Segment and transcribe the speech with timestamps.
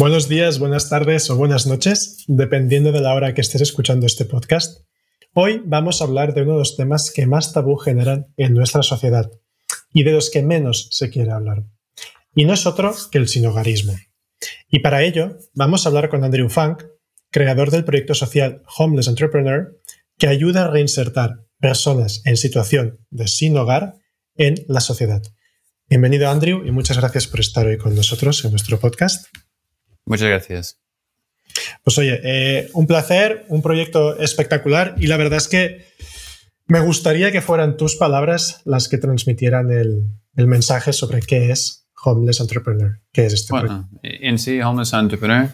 [0.00, 4.24] Buenos días, buenas tardes o buenas noches, dependiendo de la hora que estés escuchando este
[4.24, 4.86] podcast.
[5.34, 8.82] Hoy vamos a hablar de uno de los temas que más tabú generan en nuestra
[8.82, 9.30] sociedad
[9.92, 11.64] y de los que menos se quiere hablar.
[12.34, 13.92] Y no es otro que el sinogarismo.
[14.70, 16.82] Y para ello vamos a hablar con Andrew Funk,
[17.30, 19.76] creador del proyecto social Homeless Entrepreneur,
[20.16, 23.96] que ayuda a reinsertar personas en situación de sin hogar
[24.34, 25.20] en la sociedad.
[25.90, 29.26] Bienvenido Andrew y muchas gracias por estar hoy con nosotros en nuestro podcast.
[30.04, 30.80] Muchas gracias.
[31.84, 35.86] Pues oye, eh, un placer, un proyecto espectacular y la verdad es que
[36.66, 42.40] me gustaría que fueran tus palabras las que transmitieran el, mensaje sobre qué es Homeless
[42.40, 45.50] Entrepreneur, qué es este bueno, En sí, Homeless Entrepreneur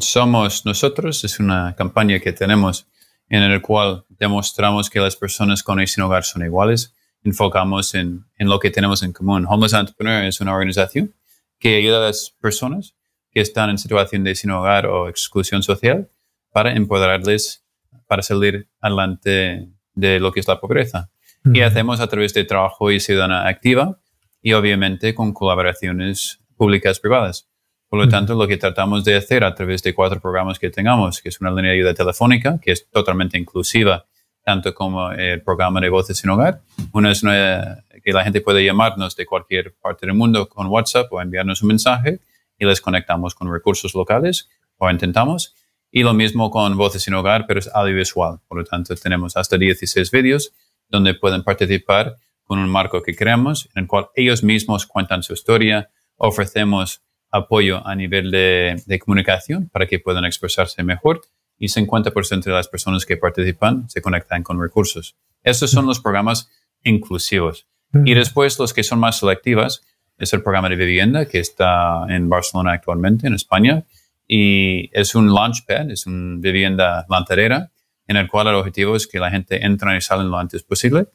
[0.00, 2.86] somos nosotros, es una campaña que tenemos
[3.28, 8.24] en la cual demostramos que las personas con y sin hogar son iguales, enfocamos en,
[8.38, 9.46] en lo que tenemos en común.
[9.46, 11.14] Homeless Entrepreneur es una organización
[11.58, 12.95] que ayuda a las personas
[13.36, 16.08] que están en situación de sin hogar o exclusión social
[16.52, 17.66] para empoderarles
[18.08, 21.10] para salir adelante de lo que es la pobreza.
[21.44, 23.98] Y hacemos a través de trabajo y ciudadana activa
[24.40, 27.46] y obviamente con colaboraciones públicas privadas.
[27.90, 31.20] Por lo tanto, lo que tratamos de hacer a través de cuatro programas que tengamos,
[31.20, 34.06] que es una línea de ayuda telefónica, que es totalmente inclusiva,
[34.42, 36.62] tanto como el programa de Voces sin Hogar.
[36.90, 41.20] Una es que la gente puede llamarnos de cualquier parte del mundo con WhatsApp o
[41.20, 42.20] enviarnos un mensaje
[42.58, 45.54] y les conectamos con recursos locales o intentamos.
[45.90, 48.40] Y lo mismo con Voces sin Hogar, pero es audiovisual.
[48.48, 50.52] Por lo tanto, tenemos hasta 16 vídeos
[50.88, 55.32] donde pueden participar con un marco que creamos en el cual ellos mismos cuentan su
[55.32, 61.22] historia, ofrecemos apoyo a nivel de, de comunicación para que puedan expresarse mejor
[61.58, 65.16] y 50% de las personas que participan se conectan con recursos.
[65.42, 66.50] Estos son los programas
[66.82, 67.66] inclusivos.
[68.04, 69.82] Y después los que son más selectivas,
[70.18, 73.84] es el programa de vivienda que está en Barcelona actualmente, en España,
[74.26, 77.70] y es un launchpad, es una vivienda lanzadera,
[78.08, 81.08] en el cual el objetivo es que la gente entre y salga lo antes posible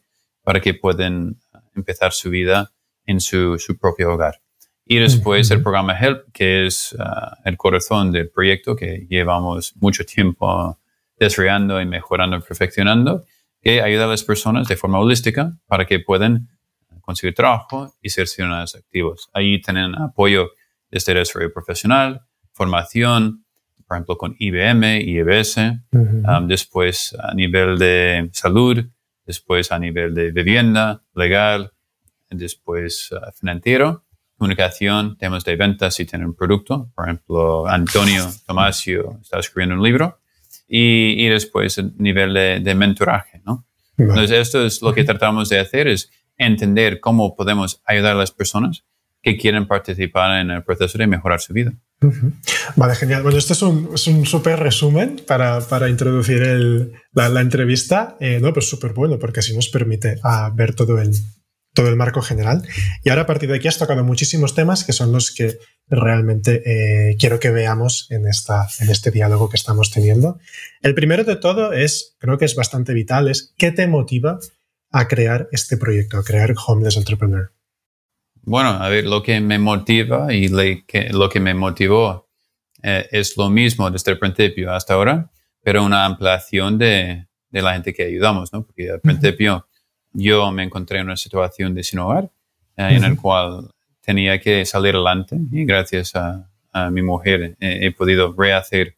[0.44, 1.38] para que puedan
[1.76, 2.72] empezar su vida
[3.06, 4.42] en su, su propio hogar.
[4.86, 10.06] Y después el programa HELP, que es uh, el corazón del proyecto que llevamos mucho
[10.06, 10.80] tiempo
[11.18, 13.24] desarrollando y mejorando y perfeccionando,
[13.62, 16.50] que ayuda a las personas de forma holística para que puedan
[17.02, 19.30] conseguir trabajo y ser ciudadanos activos.
[19.34, 20.52] Ahí tienen apoyo
[20.90, 22.22] desde desarrollo profesional,
[22.54, 23.46] formación,
[23.88, 25.58] por ejemplo, con IBM, IBS,
[25.92, 28.86] um, después a nivel de salud,
[29.26, 31.72] después a nivel de vivienda, legal,
[32.30, 34.06] después uh, financiero,
[34.38, 36.90] comunicación, temas de ventas si tienen un producto.
[36.96, 40.20] Por ejemplo, Antonio Tomasio está escribiendo un libro.
[40.74, 43.66] Y, y después a nivel de, de mentoraje, ¿no?
[43.98, 46.10] Entonces, esto es lo que tratamos de hacer, es
[46.46, 48.84] entender cómo podemos ayudar a las personas
[49.22, 51.74] que quieren participar en el proceso de mejorar su vida.
[52.76, 53.22] Vale, genial.
[53.22, 58.18] Bueno, este es un, es súper resumen para, para introducir el, la, entrevista.
[58.20, 61.12] Eh, no, pues súper bueno, porque así nos permite ah, ver todo el,
[61.74, 62.68] todo el marco general.
[63.04, 66.64] Y ahora a partir de aquí has tocado muchísimos temas que son los que realmente
[66.66, 70.40] eh, quiero que veamos en, esta, en este diálogo que estamos teniendo.
[70.82, 74.40] El primero de todo es, creo que es bastante vital, es qué te motiva
[74.92, 77.52] a crear este proyecto, a crear Homeless Entrepreneur?
[78.44, 82.30] Bueno, a ver, lo que me motiva y lo que me motivó
[82.82, 85.32] eh, es lo mismo desde el principio hasta ahora,
[85.62, 88.64] pero una ampliación de, de la gente que ayudamos, ¿no?
[88.66, 89.68] Porque al principio
[90.14, 92.32] yo me encontré en una situación de sin hogar
[92.78, 96.48] eh, en el cual tenía que salir adelante y gracias a,
[96.90, 98.96] mi mujer he podido rehacer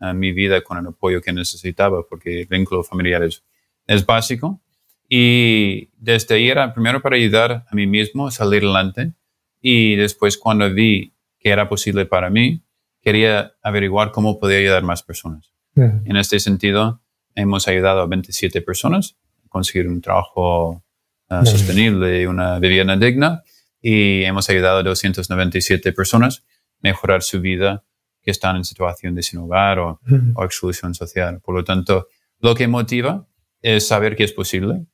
[0.00, 3.42] eh, mi vida con el apoyo que necesitaba porque el vínculo familiar es,
[3.88, 4.60] es básico
[5.08, 9.12] y desde ahí era primero para ayudar a mí mismo a salir adelante.
[9.60, 12.62] Y después cuando vi que era posible para mí,
[13.02, 15.52] quería averiguar cómo podía ayudar más personas.
[15.76, 17.02] En este sentido,
[17.34, 20.82] hemos ayudado a 27 personas a conseguir un trabajo
[21.28, 23.42] uh, sostenible y una vivienda digna.
[23.82, 27.84] Y hemos ayudado a 297 personas a mejorar su vida
[28.22, 30.00] que están en situación de sin hogar o,
[30.34, 31.40] o exclusión social.
[31.44, 32.08] Por lo tanto,
[32.40, 33.28] lo que motiva
[33.60, 34.86] es saber que es posible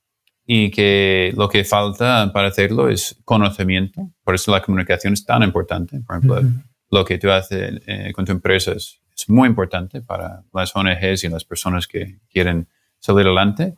[0.47, 4.11] y que lo que falta para hacerlo es conocimiento.
[4.25, 6.01] Por eso la comunicación es tan importante.
[6.01, 6.43] Por ejemplo,
[6.91, 8.99] lo que tú haces eh, con tu empresa es,
[9.29, 12.67] muy importante para las ONGs y las personas que quieren
[12.99, 13.75] salir adelante.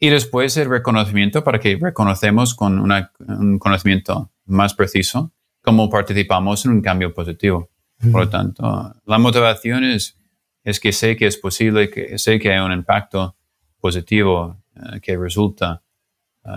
[0.00, 5.32] Y después el reconocimiento para que reconocemos con un conocimiento más preciso
[5.62, 7.70] cómo participamos en un cambio positivo.
[8.10, 10.18] Por lo tanto, la motivación es,
[10.64, 13.36] es que sé que es posible, que sé que hay un impacto
[13.80, 15.83] positivo eh, que resulta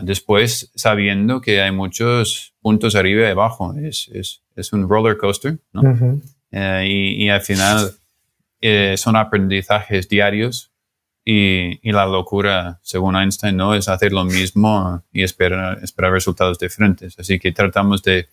[0.02, 5.60] después, sabiendo que hay muchos puntos arriba y abajo, es, es, es un roller coaster,
[5.72, 6.22] ¿no?
[6.52, 7.92] Eh, y, y, al final
[8.62, 10.72] eh, son aprendizajes diarios
[11.24, 16.58] y, y, la locura, según Einstein, no es hacer lo mismo y esperar, esperar resultados
[16.58, 17.20] diferentes.
[17.20, 18.28] Así que tratamos de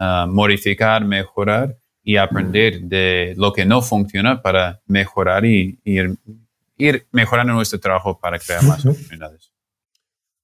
[0.00, 6.16] uh, modificar, mejorar y aprender de lo que no funciona para mejorar y, ir,
[6.76, 9.51] ir mejorando nuestro trabajo para crear más oportunidades.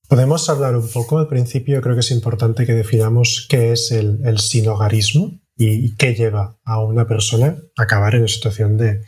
[0.09, 4.21] Podemos hablar un poco al principio, creo que es importante que definamos qué es el,
[4.25, 9.03] el sinogarismo y qué lleva a una persona a acabar en una situación de,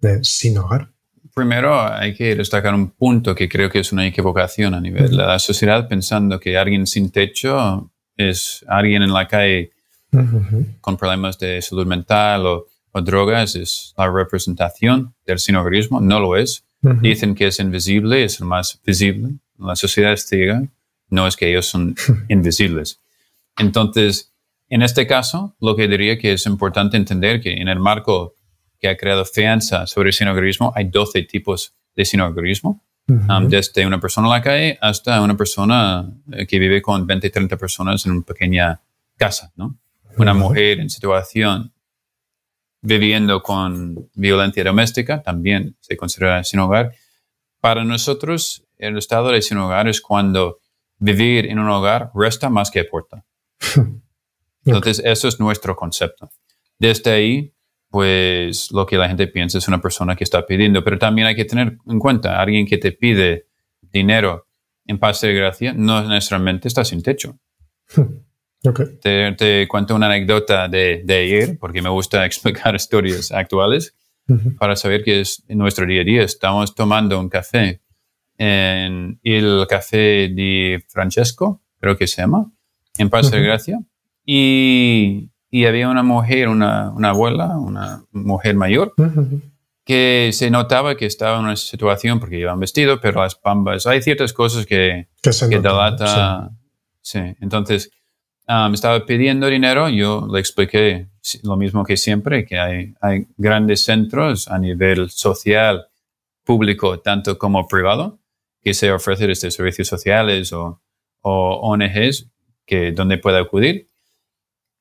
[0.00, 0.92] de sin hogar.
[1.34, 5.16] Primero hay que destacar un punto que creo que es una equivocación a nivel de
[5.16, 9.72] la sociedad pensando que alguien sin techo es alguien en la calle
[10.80, 12.66] con problemas de salud mental o,
[13.00, 16.64] drogas, es la representación del sinogarismo, no lo es.
[17.00, 20.62] Dicen que es invisible, es el más visible la sociedad es ciega,
[21.10, 21.94] no es que ellos son
[22.28, 23.00] invisibles.
[23.58, 24.32] Entonces,
[24.68, 28.34] en este caso, lo que diría que es importante entender que en el marco
[28.78, 34.00] que ha creado fianza sobre el sinogarismo, hay 12 tipos de sinogarismo, um, desde una
[34.00, 38.12] persona en la calle hasta una persona eh, que vive con 20, 30 personas en
[38.12, 38.80] una pequeña
[39.16, 39.76] casa, ¿no?
[40.16, 41.72] Una mujer en situación
[42.80, 46.92] viviendo con violencia doméstica también se considera sin hogar.
[47.60, 50.58] Para nosotros, el estado de sin hogar es cuando
[50.98, 53.24] vivir en un hogar resta más que aporta.
[54.64, 56.30] Entonces, eso es nuestro concepto.
[56.78, 57.54] Desde ahí,
[57.90, 61.36] pues lo que la gente piensa es una persona que está pidiendo, pero también hay
[61.36, 63.46] que tener en cuenta, alguien que te pide
[63.80, 64.46] dinero
[64.86, 67.38] en paz de gracia no necesariamente está sin techo.
[69.00, 73.94] Te, cuento una anécdota de, de, ayer, porque me gusta explicar historias actuales,
[74.58, 76.22] para saber que es en nuestro día a día.
[76.22, 77.80] Estamos tomando un café
[78.38, 82.50] en el Café de Francesco, creo que se llama,
[82.96, 83.80] en Paz de Gracia.
[84.24, 88.94] Y, y, había una mujer, una, una, abuela, una mujer mayor,
[89.84, 94.02] que se notaba que estaba en una situación, porque llevan vestido, pero las pambas, hay
[94.02, 96.50] ciertas cosas que, que, que delata.
[97.00, 97.20] Sí.
[97.40, 97.90] Entonces,
[98.46, 101.08] me um, estaba pidiendo dinero, yo le expliqué
[101.42, 105.88] lo mismo que siempre, que hay, hay grandes centros a nivel social,
[106.44, 108.18] público, tanto como privado,
[108.62, 110.80] que se ofrece desde servicios sociales o,
[111.22, 112.30] ONGs
[112.64, 113.88] que, donde pueda acudir.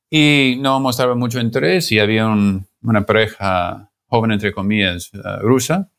[0.10, 5.92] Y no mostraba mucho interés y había una pareja joven, entre comillas, eh, rusa,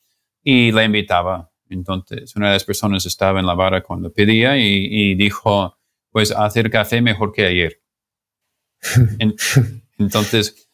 [0.42, 1.50] y la invitaba.
[1.68, 5.76] Entonces, una de las personas estaba en la barra cuando pedía y, dijo,
[6.10, 7.82] pues hacer café mejor que ayer.
[9.98, 10.70] entonces,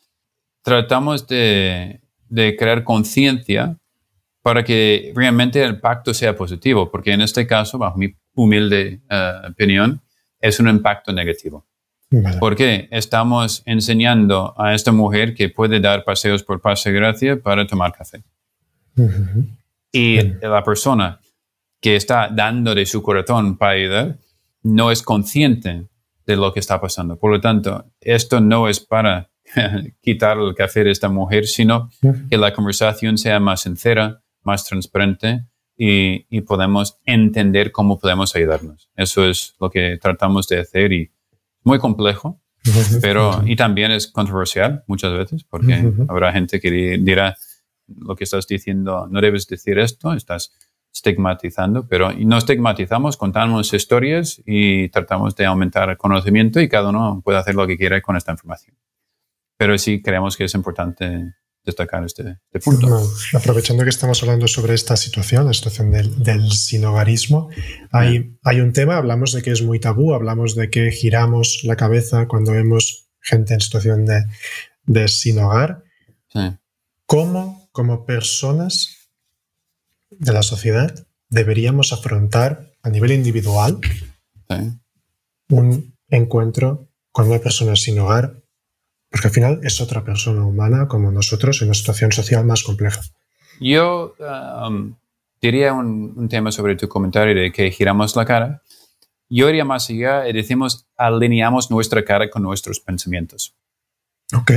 [0.62, 3.80] tratamos de, de crear conciencia
[4.44, 9.32] para que realmente el impacto sea positivo, porque en este caso, bajo mi humilde eh,
[9.48, 10.02] opinión,
[10.38, 11.66] es un impacto negativo.
[12.38, 17.92] Porque estamos enseñando a esta mujer que puede dar paseos por Paz Gracia para tomar
[17.92, 18.22] café.
[19.90, 21.18] Y la persona
[21.80, 24.18] que está dando de su corazón para ayudar
[24.62, 25.88] no es consciente
[26.26, 27.16] de lo que está pasando.
[27.16, 29.30] Por lo tanto, esto no es para
[30.02, 31.88] quitar el café de esta mujer, sino
[32.28, 35.46] que la conversación sea más sincera, más transparente
[35.76, 38.90] y, y, podemos entender cómo podemos ayudarnos.
[38.94, 41.10] Eso es lo que tratamos de hacer y
[41.64, 42.40] muy complejo,
[43.02, 47.36] pero y también es controversial muchas veces porque habrá gente que dirá
[47.86, 50.52] lo que estás diciendo, no debes decir esto, estás
[50.92, 57.20] estigmatizando, pero no estigmatizamos, contamos historias y tratamos de aumentar el conocimiento y cada uno
[57.24, 58.76] puede hacer lo que quiera con esta información.
[59.56, 61.34] Pero sí creemos que es importante
[61.64, 63.10] destacar este, este punto.
[63.34, 67.48] aprovechando que estamos hablando sobre esta situación, la situación del, del sinogarismo,
[67.90, 71.76] hay, hay un tema, hablamos de que es muy tabú, hablamos de que giramos la
[71.76, 74.24] cabeza cuando vemos gente en situación de,
[74.84, 75.82] de sin hogar.
[77.06, 79.08] ¿Cómo, como personas
[80.10, 83.80] de la sociedad, deberíamos afrontar a nivel individual
[85.48, 88.43] un encuentro con una persona sin hogar
[89.14, 93.00] porque al final es otra persona humana como nosotros en una situación social más compleja.
[93.60, 94.96] Yo um,
[95.40, 98.60] diría un, tema sobre tu comentario de que giramos la cara.
[99.28, 103.54] Yo iría más allá y decimos alineamos nuestra cara con nuestros pensamientos.
[104.32, 104.50] Ok.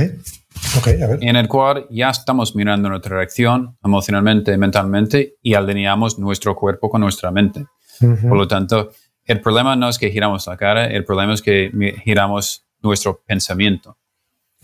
[0.78, 1.18] Ok, a ver.
[1.20, 7.02] En el cual ya estamos mirando nuestra reacción emocionalmente, mentalmente y alineamos nuestro cuerpo con
[7.02, 7.64] nuestra mente.
[8.00, 8.90] Por lo tanto,
[9.24, 11.70] el problema no es que giramos la cara, el problema es que
[12.04, 13.97] giramos nuestro pensamiento.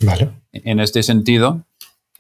[0.01, 0.31] Vale.
[0.53, 1.65] En este sentido,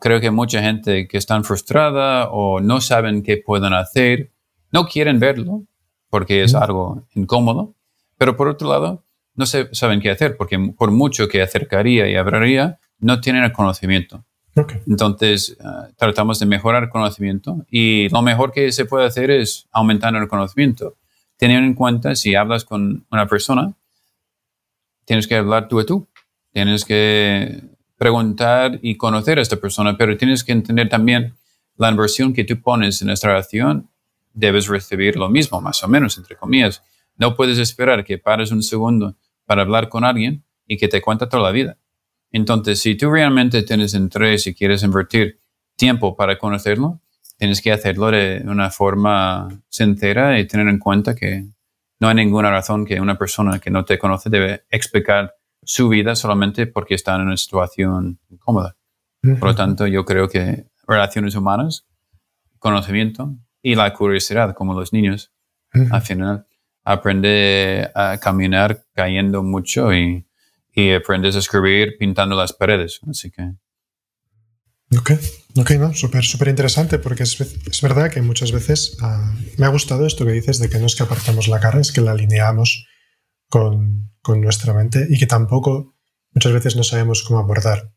[0.00, 4.30] creo que mucha gente que está frustrada o no saben qué pueden hacer,
[4.70, 5.64] no quieren verlo
[6.10, 7.74] porque es algo incómodo,
[8.16, 9.04] pero por otro lado,
[9.34, 14.24] no saben qué hacer porque por mucho que acercaría y abriría, no tienen el conocimiento.
[14.86, 19.66] Entonces, ah, tratamos de mejorar el conocimiento y lo mejor que se puede hacer es
[19.72, 20.94] aumentar el conocimiento.
[21.36, 23.74] Teniendo en cuenta, si hablas con una persona,
[25.04, 26.06] tienes que hablar tú a tú.
[26.54, 27.62] Tienes que
[27.98, 31.34] preguntar y conocer a esta persona, pero tienes que entender también
[31.76, 33.90] la inversión que tú pones en esta relación,
[34.32, 36.80] debes recibir lo mismo, más o menos, entre comillas.
[37.16, 41.26] No puedes esperar que pares un segundo para hablar con alguien y que te cuente
[41.26, 41.76] toda la vida.
[42.30, 45.40] Entonces, si tú realmente tienes interés y quieres invertir
[45.74, 47.00] tiempo para conocerlo,
[47.36, 51.46] tienes que hacerlo de una forma sincera y tener en cuenta que
[51.98, 55.34] no hay ninguna razón que una persona que no te conoce debe explicar
[55.66, 58.76] su vida solamente porque está en una situación incómoda.
[59.22, 61.86] Por lo tanto, yo creo que relaciones humanas,
[62.58, 65.32] conocimiento y la curiosidad, como los niños,
[65.90, 66.46] al final
[66.84, 70.26] aprende a caminar cayendo mucho y
[70.74, 73.00] y aprendes a escribir pintando las paredes.
[73.08, 73.52] Así que.
[74.96, 75.12] Ok,
[75.56, 79.70] ok, no, súper, súper interesante porque es, es, verdad que muchas veces ah, me ha
[79.70, 82.12] gustado esto que dices de que no es que apartamos la cara, es que la
[82.12, 82.86] alineamos
[83.54, 85.94] con, con nuestra mente y que tampoco
[86.32, 87.92] muchas veces no sabemos cómo abordar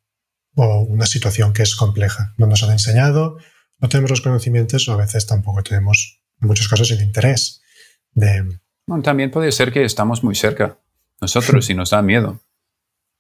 [0.54, 2.36] o una situación que es compleja.
[2.38, 3.38] No nos han enseñado,
[3.80, 7.64] no tenemos los conocimientos o a veces tampoco tenemos, en muchos casos, el interés
[8.12, 8.60] de...
[8.86, 10.78] Bueno, también puede ser que estamos muy cerca
[11.20, 12.40] nosotros y nos da miedo.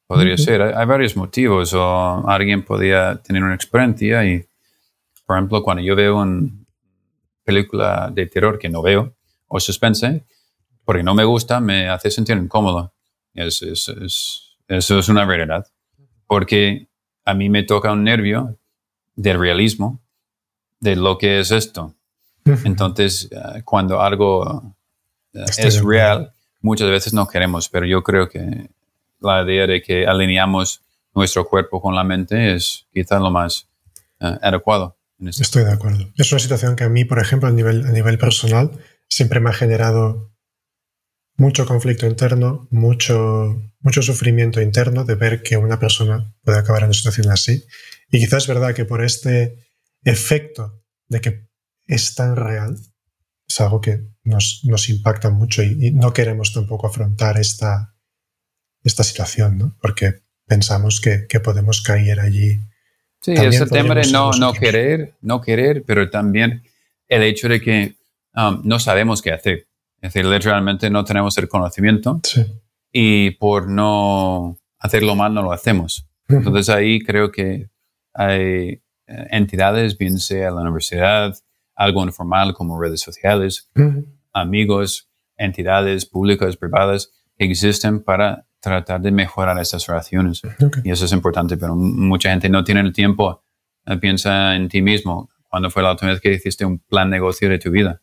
[0.05, 0.61] Podría ser.
[0.61, 1.73] Hay, varios motivos.
[1.73, 4.47] O alguien podría tener una experiencia y,
[5.25, 6.51] por ejemplo, cuando yo veo una
[7.43, 9.15] película de terror que no veo
[9.47, 10.23] o suspense,
[10.87, 12.93] porque no me gusta, me hace sentir incómodo.
[13.33, 13.91] Es, es,
[14.69, 15.67] eso es una realidad.
[16.27, 16.87] Porque
[17.25, 18.57] a mí me toca un nervio
[19.13, 19.99] del realismo
[20.79, 21.93] de lo que es esto.
[22.63, 24.73] Entonces, eh, cuando algo
[25.33, 28.69] eh, es real, muchas veces no queremos, pero yo creo que
[29.19, 30.79] la idea de que alineamos
[31.13, 33.67] nuestro cuerpo con la mente es quizás lo más
[34.21, 34.95] eh, adecuado.
[35.19, 36.13] Este Estoy de acuerdo.
[36.15, 38.71] Es una situación que a mí, por ejemplo, a nivel, a nivel personal,
[39.09, 40.31] siempre me ha generado
[41.37, 46.87] mucho conflicto interno, mucho, mucho sufrimiento interno de ver que una persona puede acabar en
[46.87, 47.63] una situación así.
[48.11, 49.55] Y quizás es verdad que por este
[50.03, 51.47] efecto de que
[51.85, 52.75] es tan real,
[53.47, 57.95] es algo que nos, nos impacta mucho y, no queremos tampoco afrontar esta,
[58.83, 59.77] esta situación, ¿no?
[59.79, 62.59] Porque pensamos que, podemos caer allí.
[63.21, 66.63] Sí, ese tema de no, no querer, no querer, pero también
[67.07, 67.95] el hecho de que
[68.33, 69.66] um, no sabemos qué hacer.
[70.01, 72.21] Es decir, realmente no tenemos el conocimiento
[72.91, 76.07] y por no hacerlo mal no lo hacemos.
[76.27, 77.69] Entonces ahí creo que
[78.13, 81.35] hay eh, entidades, bien sea la universidad,
[81.75, 83.69] algo informal como redes sociales,
[84.33, 90.41] amigos, entidades públicas, privadas, que existen para tratar de mejorar estas relaciones.
[90.83, 93.43] Y eso es importante, pero mucha gente no tiene el tiempo,
[93.85, 95.29] eh, piensa en ti mismo.
[95.49, 98.01] cuando fue la última vez que hiciste un plan de negocio de tu vida?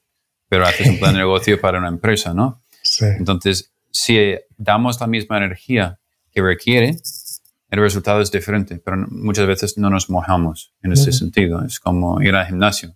[0.49, 2.63] Pero haces un plan de negocio para una empresa, ¿no?
[2.83, 3.07] Sí.
[3.19, 5.99] Entonces, si damos la misma energía
[6.31, 6.97] que requiere,
[7.71, 11.65] el resultado es diferente, pero muchas veces no nos mojamos en ese sentido.
[11.65, 12.95] Es como ir al gimnasio.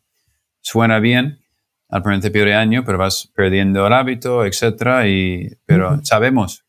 [0.61, 1.41] Suena bien
[1.89, 6.65] al principio de año, pero vas perdiendo el hábito, etcétera, y, pero sabemos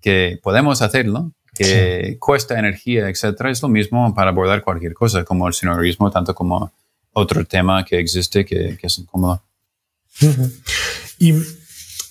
[0.00, 5.46] que podemos hacerlo, que cuesta energía, etcétera, es lo mismo para abordar cualquier cosa, como
[5.46, 6.72] el sinorismo, tanto como
[7.12, 9.42] otro tema que existe que, es incómodo.
[11.18, 11.34] Y,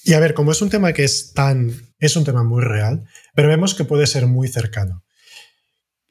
[0.03, 3.05] y, a ver, como es un tema que es tan, es un tema muy real,
[3.35, 5.03] pero vemos que puede ser muy cercano.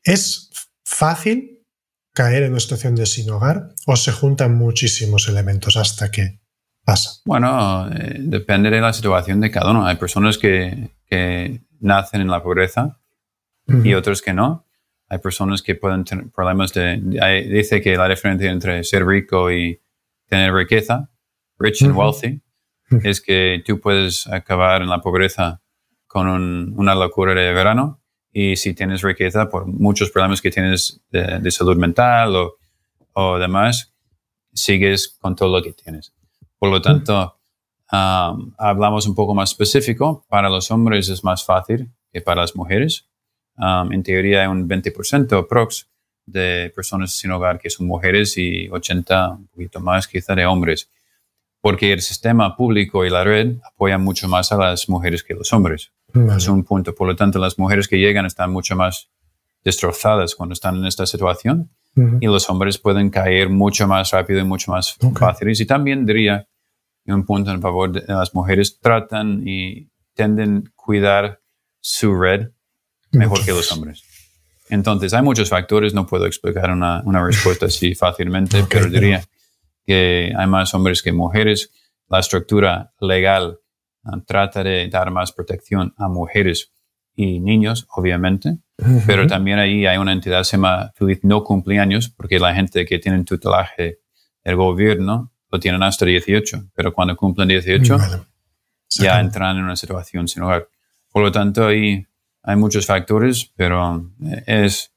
[0.04, 0.50] ¿Es
[0.84, 1.66] fácil
[2.12, 6.40] caer en una situación de sin hogar o se juntan muchísimos elementos hasta que
[6.84, 7.20] pasa?
[7.24, 9.86] Bueno, eh, depende de la situación de cada uno.
[9.86, 13.00] Hay personas que, que nacen en la pobreza
[13.84, 14.66] y otros que no.
[15.08, 17.00] Hay personas que pueden tener problemas de,
[17.48, 19.80] Dice que la diferencia entre ser rico y
[20.26, 21.10] tener riqueza,
[21.58, 22.40] rich and wealthy,
[23.02, 25.60] es que tú puedes acabar en la pobreza
[26.06, 26.28] con
[26.78, 28.00] una locura de verano
[28.32, 32.56] y si tienes riqueza por muchos problemas que tienes de, salud mental o,
[33.12, 33.92] o, demás,
[34.52, 36.12] sigues con todo lo que tienes.
[36.58, 37.38] Por lo tanto,
[37.88, 40.24] hablamos un poco más específico.
[40.28, 43.06] Para los hombres es más fácil que para las mujeres.
[43.56, 45.88] um, en teoría hay un 20% prox
[46.26, 50.90] de personas sin hogar que son mujeres y 80, un poquito más quizá de hombres,
[51.60, 55.36] porque el sistema público y la red apoyan mucho más a las mujeres que a
[55.36, 55.92] los hombres.
[56.36, 56.94] Es un punto.
[56.94, 59.10] Por lo tanto, las mujeres que llegan están mucho más
[59.64, 61.70] destrozadas cuando están en esta situación
[62.20, 65.60] y los hombres pueden caer mucho más rápido y mucho más fáciles.
[65.60, 66.46] Y también diría,
[67.06, 71.40] un punto en favor de las mujeres, tratan y tienden a cuidar
[71.80, 72.50] su red
[73.10, 74.04] mejor que los hombres.
[74.70, 79.24] Entonces, hay muchos factores, no puedo explicar una, una respuesta así fácilmente, pero diría
[79.88, 81.72] que hay más hombres que mujeres.
[82.08, 83.58] La estructura legal
[84.04, 86.74] ah, trata de dar más protección a mujeres
[87.16, 88.58] y niños, obviamente,
[89.06, 92.84] pero también ahí hay una entidad que se llama Feliz No Cumpleaños, porque la gente
[92.84, 94.00] que tiene tutelaje
[94.44, 97.96] del gobierno lo tienen hasta 18, pero cuando cumplen 18
[98.90, 100.68] ya entran en una situación sin hogar.
[101.10, 102.06] Por lo tanto, ahí
[102.42, 104.06] hay muchos factores, pero
[104.46, 104.92] es,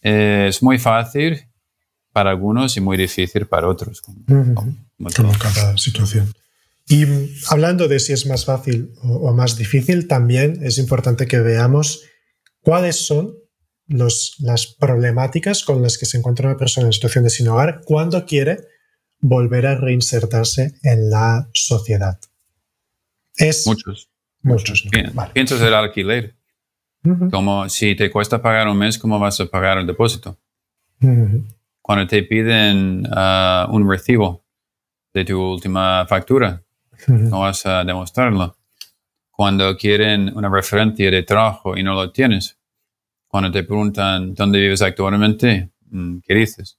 [0.00, 1.49] es muy fácil
[2.12, 4.02] para algunos y muy difícil para otros.
[4.02, 4.76] Como,
[5.38, 6.32] cada situación.
[6.88, 7.06] Y
[7.48, 12.02] hablando de si es más fácil o, más difícil, también es importante que veamos
[12.62, 13.34] cuáles son
[13.86, 17.82] los, las problemáticas con las que se encuentra una persona en situación de sin hogar
[17.84, 18.58] cuando quiere
[19.20, 22.18] volver a reinsertarse en la sociedad.
[23.36, 24.10] Es muchos.
[24.42, 24.88] Muchos.
[25.32, 26.34] Piensas el alquiler.
[27.30, 30.38] Como si te cuesta pagar un mes, ¿cómo vas a pagar el depósito?
[31.90, 34.44] Cuando te piden ah, un recibo
[35.12, 36.62] de tu última factura,
[37.08, 38.56] no vas a demostrarlo.
[39.32, 42.56] Cuando quieren una referencia de trabajo y no lo tienes.
[43.26, 46.78] Cuando te preguntan dónde vives actualmente, mm, ¿qué dices?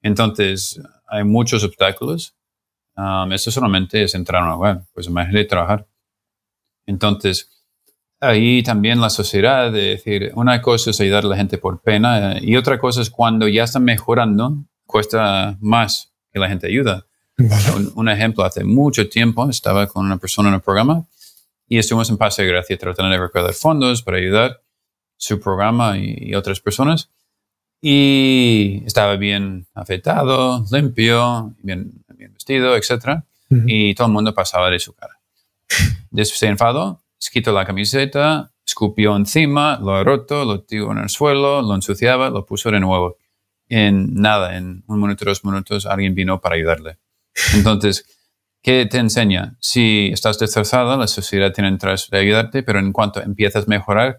[0.00, 2.34] Entonces, hay muchos obstáculos.
[2.96, 5.86] Um, eso solamente es entrar a una web, pues imagínate trabajar.
[6.86, 7.59] Entonces,
[8.20, 12.36] ahí también la sociedad, de decir, una cosa es ayudar a la gente por pena
[12.40, 17.06] y otra cosa es cuando ya están mejorando, cuesta más que la gente ayuda.
[17.94, 21.06] Un, ejemplo, hace mucho tiempo estaba con una persona en el programa
[21.66, 24.60] y estuvimos en Pase de Gracia tratando de recaudar fondos para ayudar
[25.16, 27.10] su programa y, otras personas.
[27.80, 33.22] Y estaba bien afeitado, limpio, bien, bien vestido, etc.
[33.48, 35.18] Y todo el mundo pasaba de su cara.
[36.10, 40.98] Después se enfadó, se quitó la camiseta, escupió encima, lo ha roto, lo tiró en
[40.98, 43.18] el suelo, lo ensuciaba, lo puso de nuevo.
[43.68, 46.98] En nada, en un minuto, dos minutos, alguien vino para ayudarle.
[47.54, 48.06] Entonces,
[48.62, 49.56] ¿qué te enseña?
[49.60, 54.18] Si estás destrozada, la sociedad tiene interés de ayudarte, pero en cuanto empiezas a mejorar,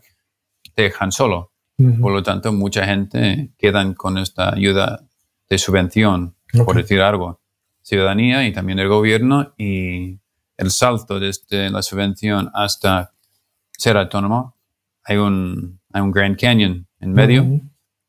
[0.75, 1.51] te dejan solo.
[1.99, 5.03] Por lo tanto, mucha gente quedan con esta ayuda
[5.49, 6.35] de subvención,
[6.65, 7.41] por decir algo.
[7.81, 10.20] Ciudadanía y también el gobierno y
[10.61, 13.13] el salto desde la subvención hasta
[13.71, 14.55] ser autónomo,
[15.03, 17.61] hay un, hay un Grand Canyon en medio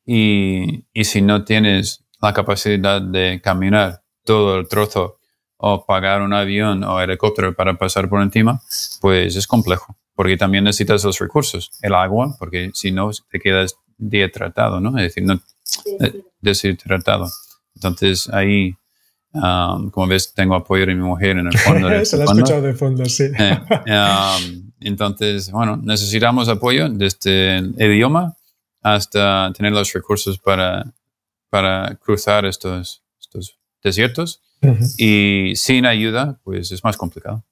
[0.04, 5.18] y, y si no tienes la capacidad de caminar todo el trozo
[5.56, 8.60] o pagar un avión o helicóptero para pasar por encima,
[9.00, 13.76] pues es complejo, porque también necesitas los recursos, el agua, porque si no te quedas
[13.96, 14.90] deshidratado, ¿no?
[14.98, 15.40] Es decir, no,
[16.00, 17.28] eh, deshidratado.
[17.76, 18.74] Entonces ahí,
[19.35, 21.88] um, como ves, tengo apoyo de mi mujer en el fondo.
[22.05, 23.25] Se la he escuchado de fondo, sí.
[23.38, 28.37] Eh, um, entonces, bueno, necesitamos apoyo desde el idioma
[28.83, 30.92] hasta tener los recursos para,
[31.49, 34.42] para cruzar estos, estos desiertos
[34.97, 37.45] y sin ayuda, pues es más complicado.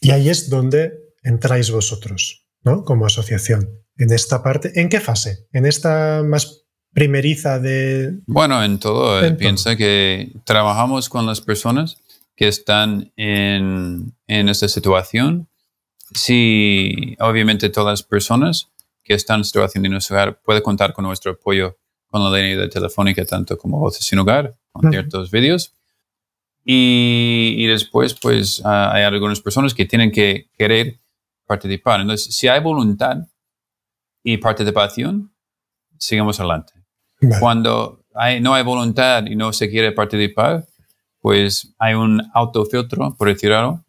[0.00, 2.84] Y ahí es donde entráis vosotros, ¿no?
[2.84, 3.68] Como asociación.
[3.98, 5.46] En esta parte, ¿en qué fase?
[5.52, 6.65] ¿En esta más
[6.96, 8.20] primeriza de...?
[8.26, 9.22] Bueno, en todo.
[9.22, 11.98] Eh, piensa que trabajamos con las personas
[12.34, 15.46] que están en, en esta situación.
[16.14, 18.70] Sí, obviamente todas las personas
[19.04, 22.56] que están en situación de no hogar pueden contar con nuestro apoyo con la línea
[22.56, 25.74] de telefónica, tanto como Voces Sin Hogar, con ciertos vídeos.
[26.64, 30.98] Y, después, pues, ah, hay algunas personas que tienen que querer
[31.46, 32.00] participar.
[32.00, 33.18] Entonces, si hay voluntad
[34.22, 35.30] y participación,
[35.98, 36.75] sigamos adelante.
[37.40, 40.66] Cuando hay, no hay voluntad y no se quiere participar,
[41.20, 43.84] pues hay un autofiltro, por decirlo,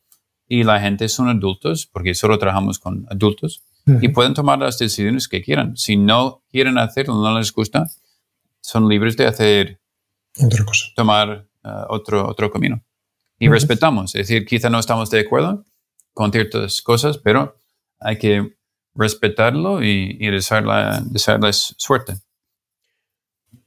[0.47, 3.63] y la gente son adultos, porque solo trabajamos con adultos,
[4.01, 5.77] y pueden tomar las decisiones que quieran.
[5.77, 7.89] Si no quieren hacerlo, no les gusta,
[8.59, 9.79] son libres de hacer
[10.43, 10.87] otra cosa.
[10.93, 12.81] tomar uh, otro, otro camino.
[13.39, 15.63] Y respetamos, es decir, quizá no estamos de acuerdo
[16.13, 17.55] con ciertas cosas, pero
[17.99, 18.57] hay que
[18.95, 22.15] respetarlo y, y desearles suerte.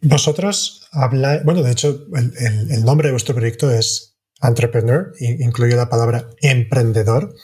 [0.02, 2.32] Vosotros habláis, bueno, de hecho, el,
[2.70, 7.34] el, nombre de vuestro proyecto es Entrepreneur, incluye la palabra emprendedor,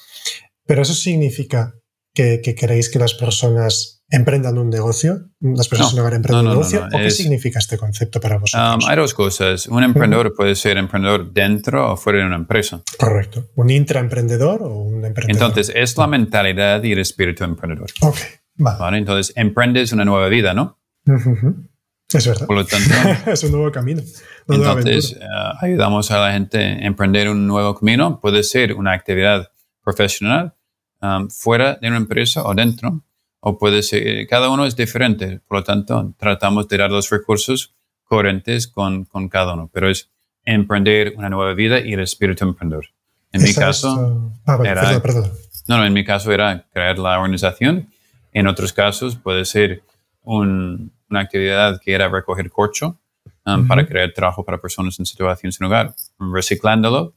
[0.64, 1.74] pero eso significa
[2.14, 6.44] que, que queréis que las personas emprendan un negocio, las personas No, sin hogar emprendan
[6.44, 8.84] no, un no, negocio, no, no, ¿o qué es- significa este concepto para vosotros?
[8.84, 9.66] Um, hay dos cosas.
[9.66, 12.82] Un emprendedor puede ser emprendedor dentro o fuera de una empresa.
[12.98, 13.50] Correcto.
[13.56, 15.30] ¿Un intraemprendedor o un emprendedor?
[15.50, 17.90] Entonces, es la mentalidad y el espíritu emprendedor.
[18.00, 18.16] Ok,
[18.54, 18.78] vale.
[18.78, 18.98] ¿vale?
[18.98, 20.78] Entonces, emprendes una nueva vida, ¿no?
[21.06, 21.68] Ujú, ujú.
[22.12, 22.46] Es verdad.
[22.46, 22.90] Por lo tanto,
[23.30, 24.02] es un nuevo camino.
[24.48, 25.24] entonces eh,
[25.60, 28.20] ayudamos a la gente a emprender un nuevo camino.
[28.20, 29.50] Puede ser una actividad
[29.82, 30.54] profesional
[31.02, 33.02] um, fuera de una empresa o dentro,
[33.40, 35.40] o puede ser, cada uno es diferente.
[35.48, 40.08] Por lo tanto, tratamos de dar los recursos coherentes con, con cada uno, pero es
[40.44, 42.86] emprender una nueva vida y el espíritu emprendedor.
[43.32, 45.32] En mi Esa caso, uh, ah, vale, era- perdón, perdón.
[45.68, 47.88] No, no, en mi caso era crear la organización.
[48.32, 49.82] En otros casos puede ser
[50.22, 52.98] un- una actividad que era recoger corcho
[53.44, 53.68] um, Ujú.
[53.68, 57.14] para crear trabajo para personas en situación sin hogar, reciclándolo.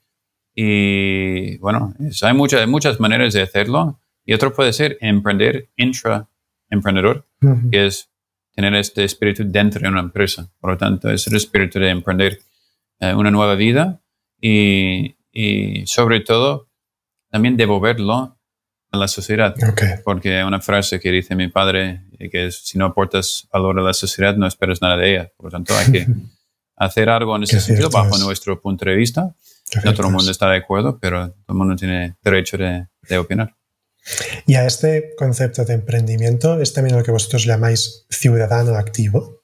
[0.56, 4.00] Y bueno, es- hay muchas, muchas maneras de hacerlo.
[4.26, 7.70] Y otro puede ser emprender intra-emprendedor, Ujú.
[7.72, 8.10] que es
[8.54, 10.50] tener este espíritu dentro de una empresa.
[10.60, 12.40] Por lo tanto, es el espíritu de emprender
[13.00, 14.02] eh, una nueva vida
[14.42, 16.68] y, y sobre todo
[17.32, 18.38] también devolverlo
[18.92, 19.56] a la sociedad.
[19.68, 19.82] Ok.
[20.04, 23.84] Porque hay una frase que dice mi padre, que es, si no aportas valor a
[23.84, 25.32] la sociedad, no esperas nada de ella.
[25.38, 26.08] Por lo tanto, hay que
[26.76, 28.22] hacer algo en ese sentido bajo es.
[28.22, 29.36] nuestro punto de vista.
[29.70, 30.36] Qué No todo el mundo es.
[30.36, 33.56] está de acuerdo, pero todo el mundo tiene derecho de, de opinar.
[34.48, 39.39] Y a este concepto de emprendimiento es también lo que vosotros llamáis ciudadano activo.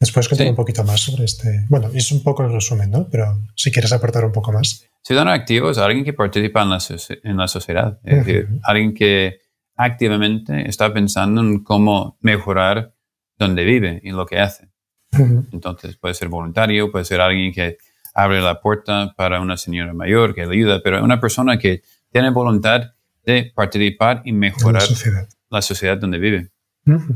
[0.00, 0.50] ¿Nos puedes contar Sí.
[0.50, 1.64] un poquito más sobre este?
[1.68, 3.08] Bueno, es un poco el resumen, ¿no?
[3.08, 4.86] Pero si quieres aportar un poco más.
[5.02, 8.60] Ciudadano activo es alguien que participa en la, soci- en la sociedad, es decir, Ujú.
[8.64, 9.38] alguien que
[9.76, 12.94] activamente está pensando en cómo mejorar
[13.38, 14.68] donde vive y lo que hace.
[15.12, 15.46] Ujú.
[15.52, 17.78] Entonces puede ser voluntario, puede ser alguien que
[18.14, 22.30] abre la puerta para una señora mayor que le ayuda, pero una persona que tiene
[22.30, 22.92] voluntad
[23.24, 25.28] de participar y En la mejorar sociedad.
[25.50, 26.50] la sociedad donde vive.
[26.86, 27.14] Ujú.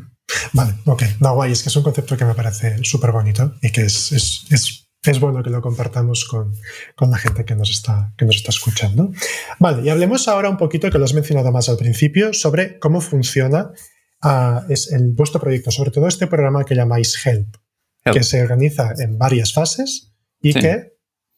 [0.53, 1.03] Vale, ok.
[1.21, 4.13] No, guay, es que es un concepto que me parece súper bonito y que es,
[4.13, 6.53] es, es, es bueno que lo compartamos con,
[6.95, 9.13] con la gente que nos, está, que nos está escuchando.
[9.59, 13.01] Vale, y hablemos ahora un poquito, que lo has mencionado más al principio, sobre cómo
[13.01, 13.71] funciona
[14.23, 17.57] ah, es el, vuestro proyecto, sobre todo este programa que llamáis Help,
[18.05, 18.17] Help.
[18.17, 20.13] que se organiza en varias fases
[20.43, 20.61] y Sí.
[20.61, 20.93] que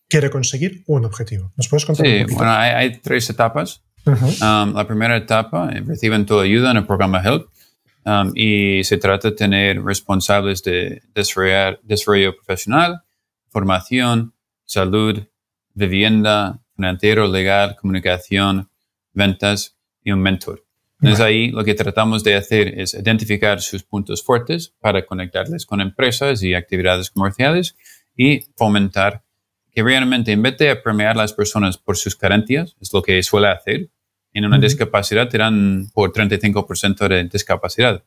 [0.09, 1.53] quiere conseguir un objetivo.
[1.57, 2.37] ¿Nos puedes contar un Sí, poquito?
[2.39, 3.83] bueno, hay, hay tres etapas.
[4.05, 4.27] Ujú.
[4.27, 7.47] Um, la primera etapa, eh, reciben toda ayuda en el programa HELP
[8.05, 13.03] um, y se trata de tener responsables de desarrollar, desarrollo profesional,
[13.49, 14.35] formación,
[14.65, 15.23] salud,
[15.75, 18.71] vivienda, financiero, legal, comunicación,
[19.13, 20.65] ventas y un mentor.
[21.01, 25.81] Entonces ahí lo que tratamos de hacer es identificar sus puntos fuertes para conectarles con
[25.81, 27.77] empresas y actividades comerciales
[28.17, 29.25] y fomentar
[29.73, 33.23] que realmente en vez de premiar a las personas por sus carencias, es lo que
[33.23, 33.91] suele hacer,
[34.33, 38.03] en una discapacidad te dan por 35% de discapacidad,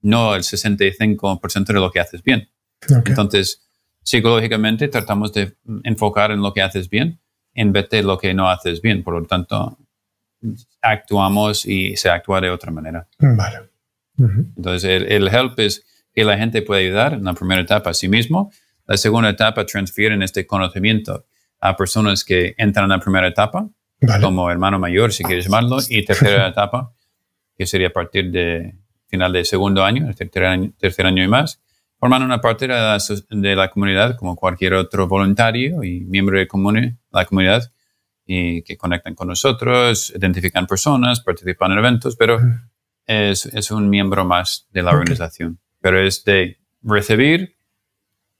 [0.00, 2.48] no el 65% de lo que haces bien.
[2.84, 3.08] Ok.
[3.10, 3.68] Entonces,
[4.02, 7.20] psicológicamente tratamos de enfocar en lo que haces bien
[7.54, 9.02] en vez de lo que no haces bien.
[9.02, 9.78] Por lo tanto,
[10.80, 13.08] actuamos y se actúa de otra manera.
[13.18, 13.70] Vale.
[14.16, 14.52] Ujú.
[14.56, 17.94] Entonces, el, el help es que la gente puede ayudar en la primera etapa a
[17.94, 18.50] sí mismo.
[18.86, 21.26] La segunda etapa transfieren este conocimiento
[21.60, 23.68] a personas que entran en la primera etapa,
[24.00, 24.22] Vale.
[24.24, 26.92] como hermano mayor, si quieres llamarlo, y tercera etapa,
[27.56, 28.76] que sería a partir de
[29.08, 31.60] final de segundo año, el tercer año, tercer año y más,
[31.98, 32.98] forman una parte de la,
[33.30, 37.72] de la comunidad como cualquier otro voluntario y miembro de comuni- la comunidad
[38.24, 42.38] y que conectan con nosotros, identifican personas, participan en eventos, pero
[43.06, 44.98] es, es un miembro más de la Ok.
[44.98, 45.58] organización.
[45.80, 47.56] Pero es de recibir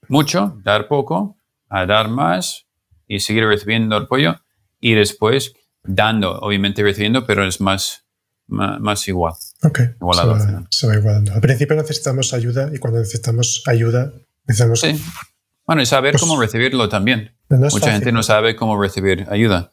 [0.07, 1.37] mucho, dar poco,
[1.69, 2.67] a dar más
[3.07, 4.39] y seguir recibiendo apoyo
[4.79, 8.05] y después dando, obviamente recibiendo, pero es más,
[8.47, 9.33] más, más igual.
[9.63, 9.79] Ok.
[9.99, 11.33] Igualado al se, va, se va igualando.
[11.33, 14.11] Al principio necesitamos ayuda y cuando necesitamos ayuda
[14.45, 14.81] necesitamos...
[14.81, 15.01] Sí.
[15.65, 17.35] Bueno, y saber Pues- cómo recibirlo también.
[17.49, 17.91] No Mucha fácil.
[17.93, 19.71] gente no sabe cómo recibir ayuda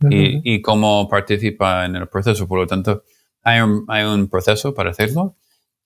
[0.00, 0.12] Ujú.
[0.12, 2.46] y, y cómo participa en el proceso.
[2.48, 3.02] Por lo tanto,
[3.42, 5.36] hay un, hay un proceso para hacerlo.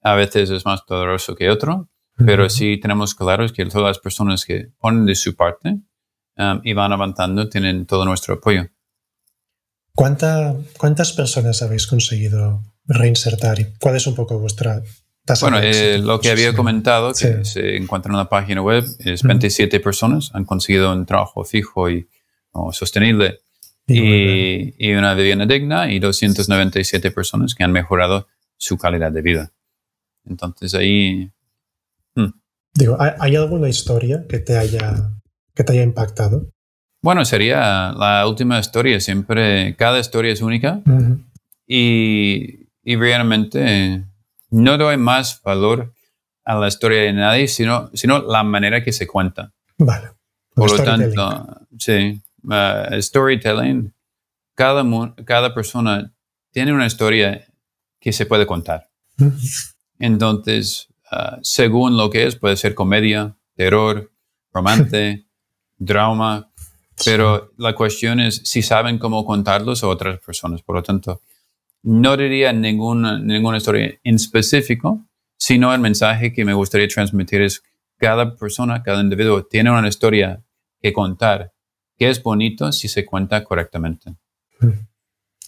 [0.03, 2.51] A veces es más doloroso que otro, pero Ujú.
[2.51, 5.79] sí tenemos claros que todas las personas que ponen de su parte
[6.37, 8.67] um, y van avanzando tienen todo nuestro apoyo.
[9.95, 14.83] ¿Cuánta- ¿Cuántas personas habéis conseguido reinsertar y cuál es un poco vuestra
[15.25, 16.07] tasa Bueno, de eh, éxito?
[16.07, 16.57] lo que había Sí.
[16.57, 17.53] comentado, que Sí.
[17.53, 19.29] se encuentra en la página web, es Ujú.
[19.29, 22.09] 27 personas han conseguido un trabajo fijo y
[22.73, 23.41] sostenible
[23.87, 29.53] Y y, una vivienda digna y 297 personas que han mejorado su calidad de vida.
[30.25, 31.31] Entonces ahí,
[32.75, 35.11] digo, ¿hay, hay alguna historia que te haya,
[35.61, 36.47] que te haya impactado?
[37.03, 39.01] bueno, sería la última historia.
[39.01, 41.21] Siempre, cada historia es única Ujú.
[41.67, 44.05] y, y realmente
[44.51, 45.93] no doy más valor
[46.45, 49.53] a la historia de nadie, sino, sino la manera que se cuenta.
[49.79, 50.11] Vale.
[50.55, 53.95] Por lo tanto, sí, uh, storytelling,
[54.55, 54.85] cada,
[55.25, 56.13] cada persona
[56.53, 57.47] tiene una historia
[57.99, 58.91] que se puede contar.
[59.99, 64.11] Entonces, uh, según lo que es, puede ser comedia, terror,
[64.53, 65.27] romance,
[65.81, 66.53] drama,
[67.05, 70.63] pero la cuestión es si saben cómo contarlos a otras personas.
[70.63, 71.23] Por lo tanto,
[71.83, 75.05] no diría ninguna, ninguna historia en específico,
[75.37, 77.63] sino el mensaje que me gustaría transmitir es
[77.99, 80.45] cada persona, cada individuo tiene una historia
[80.81, 81.53] que contar,
[81.97, 84.11] que es bonito si se cuenta correctamente.
[84.61, 84.71] Mm.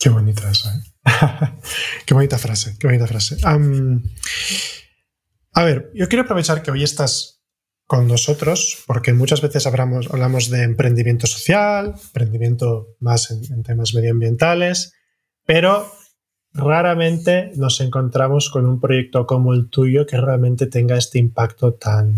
[0.00, 0.68] Qué bonita eso.
[0.70, 0.92] ¿eh?
[2.06, 3.36] qué bonita frase, qué bonita frase.
[5.52, 7.41] a ver, yo quiero aprovechar que hoy estás
[7.86, 14.94] con nosotros, porque muchas veces hablamos, de emprendimiento social, emprendimiento más en temas medioambientales,
[15.44, 15.92] pero
[16.54, 22.16] raramente nos encontramos con un proyecto como el tuyo que realmente tenga este impacto tan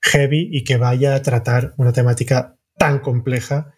[0.00, 3.74] heavy y que vaya a tratar una temática tan compleja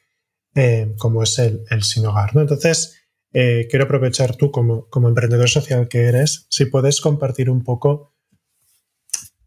[0.54, 2.34] eh, como es el, el sin hogar.
[2.34, 2.40] ¿no?
[2.40, 2.96] Entonces,
[3.32, 8.13] eh, quiero aprovechar tú como, como, emprendedor social que eres, si puedes compartir un poco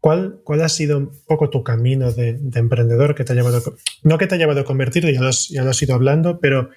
[0.00, 3.62] cuál, cuál ha sido un poco tu camino de, emprendedor que te ha llevado,
[4.02, 6.40] no que te ha llevado a convertirte, ya lo, has, ya lo has ido hablando,
[6.40, 6.70] pero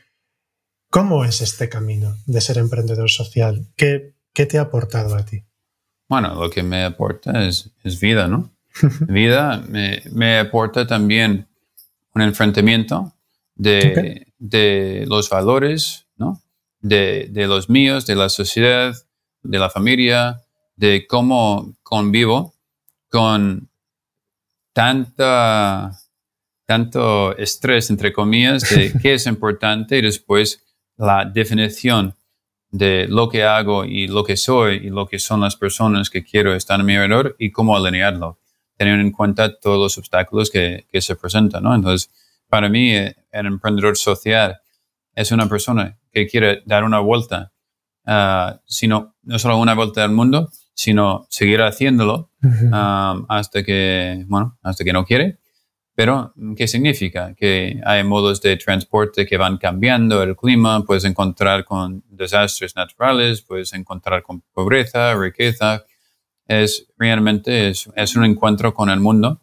[0.90, 3.68] ¿cómo es este camino de ser emprendedor social?
[3.76, 5.44] ¿Qué, qué te ha aportado a ti?
[6.08, 8.52] Bueno, lo que me aporta es, es vida, ¿no?
[9.08, 11.48] vida me, me, aporta también
[12.14, 13.14] un enfrentamiento
[13.56, 16.42] de, de los valores, ¿no?
[16.80, 18.96] De, de, los míos, de la sociedad,
[19.44, 20.42] de la familia,
[20.76, 22.56] de cómo convivo
[23.12, 23.70] con
[24.74, 25.92] tanta,
[26.66, 30.64] tanto estrés, entre comillas, de qué es importante y después
[30.98, 32.16] la definición
[32.70, 36.24] de lo que hago y lo que soy y lo que son las personas que
[36.24, 38.40] quiero estar a mi alrededor y cómo alinearlo
[38.78, 41.76] teniendo en cuenta todos los obstáculos que, que se presentan, ¿no?
[41.76, 42.10] Entonces,
[42.50, 44.60] para mí, eh, el emprendedor social
[45.14, 47.52] es una persona que quiere dar una vuelta,
[48.08, 54.58] uh, sino, no solo una vuelta al mundo, sino seguir haciéndolo um, hasta que, bueno,
[54.62, 55.40] hasta que no quiere.
[55.94, 57.34] Pero, ¿qué significa?
[57.36, 63.42] Que hay modos de transporte que van cambiando el clima, puedes encontrar con desastres naturales,
[63.42, 65.86] puedes encontrar con pobreza, riqueza,
[66.48, 69.42] es realmente es, es, un encuentro con el mundo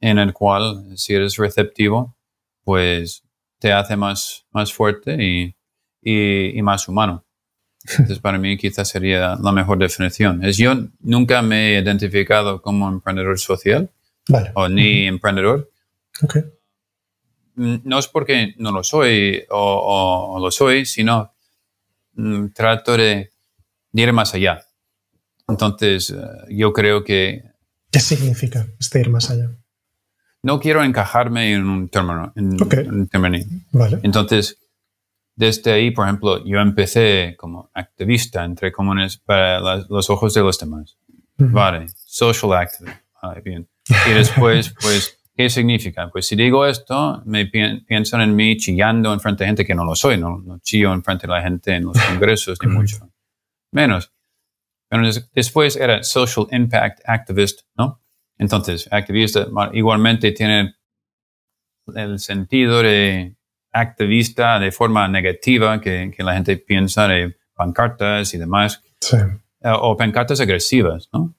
[0.00, 2.16] en el cual si eres receptivo,
[2.62, 3.24] pues
[3.58, 5.56] te hace más, más fuerte y,
[6.02, 7.24] y, más humano.
[7.84, 10.44] Entonces, para mí quizás sería la mejor definición.
[10.44, 13.90] Es yo nunca me he identificado como emprendedor social
[14.54, 15.70] o ni emprendedor.
[17.54, 21.32] No es porque no lo soy o, o lo soy, sino
[22.14, 23.32] mm, trato de
[23.92, 24.64] ir más allá.
[25.48, 26.16] Entonces, eh,
[26.50, 27.42] yo creo que...
[27.90, 29.50] ¿Qué significa este ir más allá?
[30.42, 32.32] No quiero encajarme en un término.
[32.36, 32.56] En,
[33.72, 33.98] Vale.
[34.02, 34.58] Entonces,
[35.38, 40.58] desde ahí, por ejemplo, yo empecé como activista entre comunes para los ojos de los
[40.58, 40.98] demás.
[41.36, 42.98] Vale, social activist.
[43.44, 43.68] bien.
[44.08, 46.10] Y después, pues, ¿qué significa?
[46.10, 49.84] Pues si digo esto, me piensan en mí chillando en frente de gente que no
[49.84, 53.08] lo soy, no, no chillo en frente de la gente en los congresos, ni mucho
[53.70, 54.12] menos.
[54.88, 58.02] Pero después era Social Impact Activist, ¿no?
[58.38, 60.74] Entonces, activista igualmente tiene
[61.94, 63.37] el sentido de
[63.80, 69.16] activista de forma negativa, que, que la gente piensa de pancartas y demás, sí.
[69.60, 71.34] Eh, o pancartas agresivas, ¿no?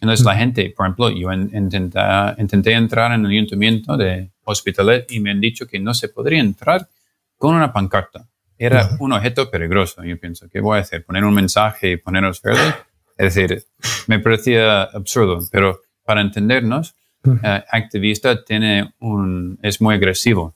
[0.00, 2.00] Entonces, la gente, por ejemplo, yo intenté,
[2.38, 6.40] intenté entrar en el ayuntamiento de Hospitalet y me han dicho que no se podría
[6.40, 6.88] entrar
[7.36, 8.28] con una pancarta.
[8.58, 10.04] Era un objeto peligroso.
[10.04, 11.04] Yo pienso, ¿qué voy a hacer?
[11.04, 12.74] ¿Poner un mensaje y ponerlos verdes?
[13.16, 13.64] Es decir,
[14.06, 16.94] me parecía absurdo, pero para entendernos,
[17.42, 20.54] eh, activista tiene un, es muy agresivo.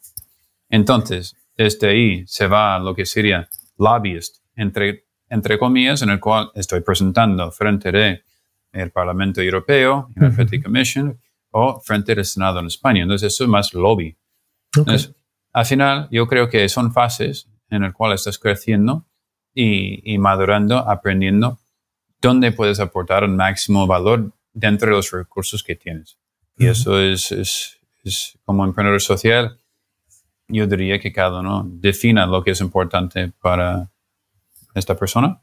[0.69, 6.21] Entonces, desde ahí se va a lo que sería lobbyist, entre, entre comillas, en el
[6.21, 8.23] cual estoy presentando frente de
[8.73, 11.19] el Parlamento Europeo, la uh Commission,
[11.51, 13.03] o frente del Senado en España.
[13.03, 14.17] Entonces, eso es más lobby.
[14.77, 15.15] Entonces,
[15.53, 19.07] al final, yo creo que son fases en las cuales estás creciendo
[19.55, 21.59] y, y madurando, aprendiendo
[22.21, 26.19] dónde puedes aportar el máximo valor dentro de los recursos que tienes.
[26.57, 29.59] Y eso es, es, es, como emprendedor social,
[30.49, 33.91] yo diría que cada uno defina lo que es importante para
[34.75, 35.41] esta persona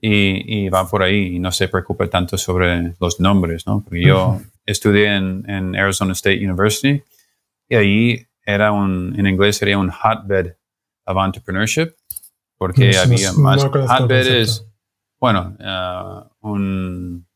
[0.00, 3.82] y, y va por ahí y no se preocupe tanto sobre los nombres, ¿no?
[3.82, 7.02] Porque yo estudié en, en, Arizona State University
[7.68, 10.54] y ahí era un, en inglés sería un hotbed
[11.06, 11.94] of entrepreneurship
[12.56, 14.66] porque había más, hotbed es
[15.18, 17.26] bueno, uh, un,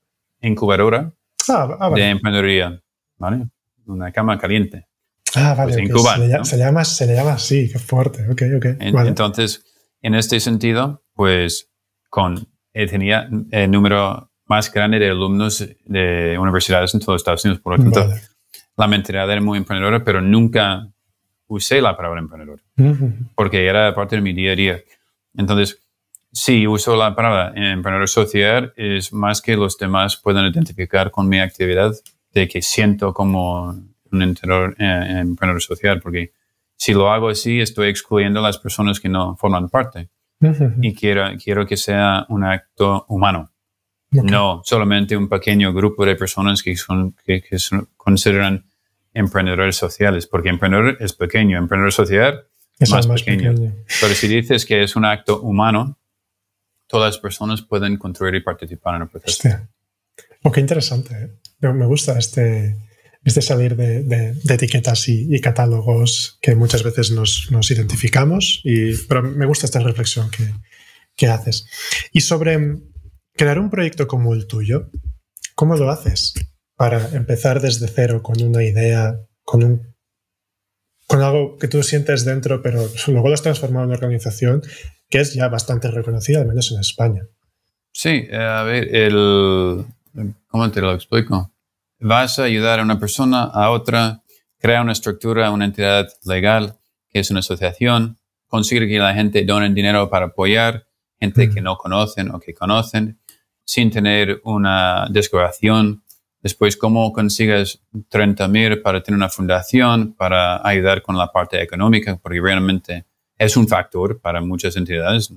[0.41, 1.13] incubadora
[1.49, 2.03] Ah, ah, vale.
[2.03, 2.81] de emprendeduría,
[3.17, 3.49] ¿vale?
[3.87, 4.87] Una cama caliente.
[5.35, 5.73] Ah, vale.
[5.89, 6.45] pues se, le, lla- ¿no?
[6.45, 8.25] se le llama, se le llama así, qué fuerte.
[8.31, 8.65] Ok, ok.
[8.81, 9.09] En- vale.
[9.11, 9.65] Entonces,
[10.03, 11.71] en este sentido, pues
[12.09, 17.61] con eh, tenía el número más grande de alumnos de universidades en todos Estados Unidos.
[17.63, 18.21] Por lo tanto, Vale.
[18.77, 20.89] la mentalidad era muy emprendedora, pero nunca
[21.49, 22.61] usé la palabra emprendedor
[23.35, 24.81] porque era parte de mi día a día.
[25.37, 25.79] Entonces,
[26.33, 31.41] si uso la palabra emprendedor social, es más que los demás puedan identificar con mi
[31.41, 31.93] actividad
[32.33, 33.75] de que siento como
[34.13, 36.33] un emprendedor, eh, social, porque
[36.77, 40.09] si lo hago así, estoy excluyendo a las personas que no forman parte
[40.81, 43.51] y quiero, quiero que sea un acto humano,
[44.17, 44.25] Ok.
[44.31, 48.65] no solamente un pequeño grupo de personas que, son, que, que son- consideran
[49.13, 52.45] emprendedores sociales, porque emprendedor es pequeño, emprendedor social
[52.79, 53.51] Es más más pequeño.
[53.53, 53.75] pequeño.
[54.01, 55.99] pero si dices que es un acto humano,
[56.87, 59.33] todas las personas pueden construir y participar en el proceso.
[59.49, 59.69] Hostia.
[60.45, 61.15] Oh, qué interesante.
[61.61, 61.73] ¿eh?
[61.73, 62.77] Me gusta este,
[63.43, 68.63] salir de, de- de etiquetas y, catálogos que muchas veces nos, identificamos,
[69.09, 70.31] pero me gusta esta reflexión
[71.17, 71.67] que, haces.
[72.13, 72.79] Y sobre
[73.37, 74.91] crear un proyecto como el tuyo,
[75.55, 76.35] ¿cómo lo haces?
[76.77, 79.83] Para empezar desde cero con una idea, con
[81.09, 84.63] con algo que tú sientes dentro, pero luego lo has transformado en una organización
[85.09, 87.23] que es ya bastante reconocida, al menos en España.
[87.93, 89.85] Sí, eh, a ver, el,
[90.49, 91.51] ¿cómo te lo explico?
[92.01, 94.23] Vas a ayudar a una persona, a otra,
[94.59, 99.71] crea una estructura, una entidad legal, que es una asociación, conseguir que la gente done
[99.71, 100.87] dinero para apoyar
[101.21, 101.55] gente Mm.
[101.55, 103.19] que no conocen o que conocen,
[103.65, 106.03] sin tener una desgrabación.
[106.41, 112.17] Después, cómo consigues 30 mil para tener una fundación, para ayudar con la parte económica,
[112.17, 113.07] porque realmente
[113.37, 115.33] es un factor para muchas entidades.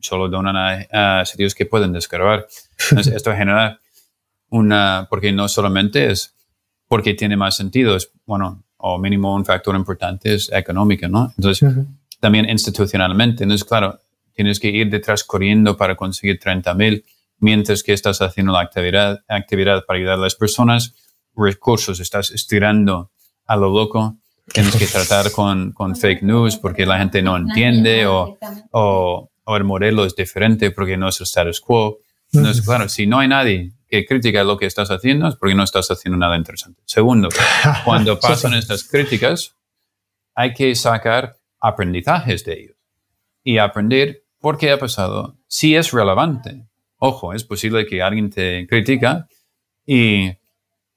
[0.00, 2.46] Solo donan a, a sitios que pueden descargar.
[2.90, 3.80] Entonces, esto genera
[4.50, 6.34] una, porque no solamente es
[6.88, 11.32] porque tiene más sentido, es, bueno, o mínimo un factor importante es económico, ¿no?
[11.36, 11.86] Entonces, Ujú.
[12.20, 13.42] también institucionalmente.
[13.44, 13.98] Entonces, claro,
[14.32, 17.04] tienes que ir detrás corriendo para conseguir 30 mil,
[17.40, 20.94] mientras que estás haciendo la actividad, actividad para ayudar a las personas,
[21.36, 23.10] recursos, estás estirando
[23.46, 24.16] a lo loco,
[24.52, 28.38] tienes que tratar con, con fake news porque la gente no entiende o,
[28.72, 31.98] o, o el modelo es diferente porque no es el status quo.
[32.32, 35.62] Entonces, claro, si no hay nadie que critica lo que estás haciendo es porque no
[35.64, 36.82] estás haciendo nada interesante.
[36.84, 37.28] Segundo,
[37.84, 39.54] cuando pasan estas críticas,
[40.34, 42.76] hay que sacar aprendizajes de ellos
[43.42, 46.66] y aprender por qué ha pasado, si es relevante.
[46.98, 49.26] Ojo, es posible que alguien te critica
[49.86, 50.30] y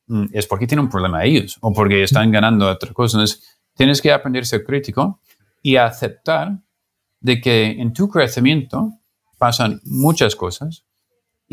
[0.08, 3.18] mm, es porque tiene un problema ellos o porque están ganando otra cosa.
[3.18, 5.22] Entonces, tienes que aprender a ser crítico
[5.62, 6.60] y aceptar
[7.20, 8.92] de que en tu crecimiento
[9.38, 10.86] pasan muchas cosas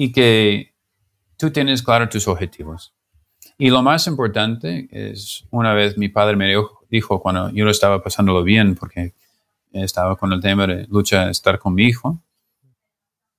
[0.00, 0.74] y que
[1.36, 2.94] tú tienes claro tus objetivos.
[3.58, 6.46] Y lo más importante es, una vez mi padre me
[6.88, 9.12] dijo, cuando yo lo estaba pasándolo bien, porque
[9.72, 12.22] estaba con el tema de lucha, estar con mi hijo,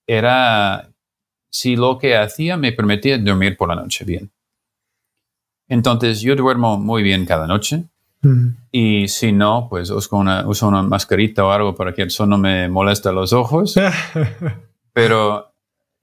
[0.05, 0.91] era
[1.49, 4.29] si lo que hacía me permitía dormir por la noche bien.
[5.69, 7.85] Entonces yo duermo muy bien cada noche
[8.21, 8.47] Mm.
[8.73, 12.27] y si no, pues uso una, uso una mascarita o algo para que el sol
[12.27, 13.75] no me moleste los ojos.
[14.93, 15.48] Pero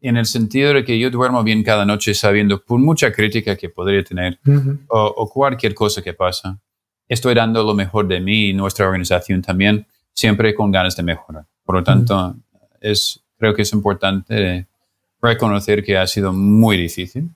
[0.09, 3.69] en el sentido de que yo duermo bien cada noche sabiendo, por mucha crítica que
[3.69, 4.39] podría tener
[4.89, 6.59] o, o cualquier cosa que pasa,
[7.09, 11.45] estoy dando lo mejor de mí y nuestra organización también, siempre con ganas de mejorar.
[11.65, 12.35] Por lo tanto,
[12.81, 14.67] es, creo que es importante
[15.21, 17.31] reconocer que ha sido muy difícil.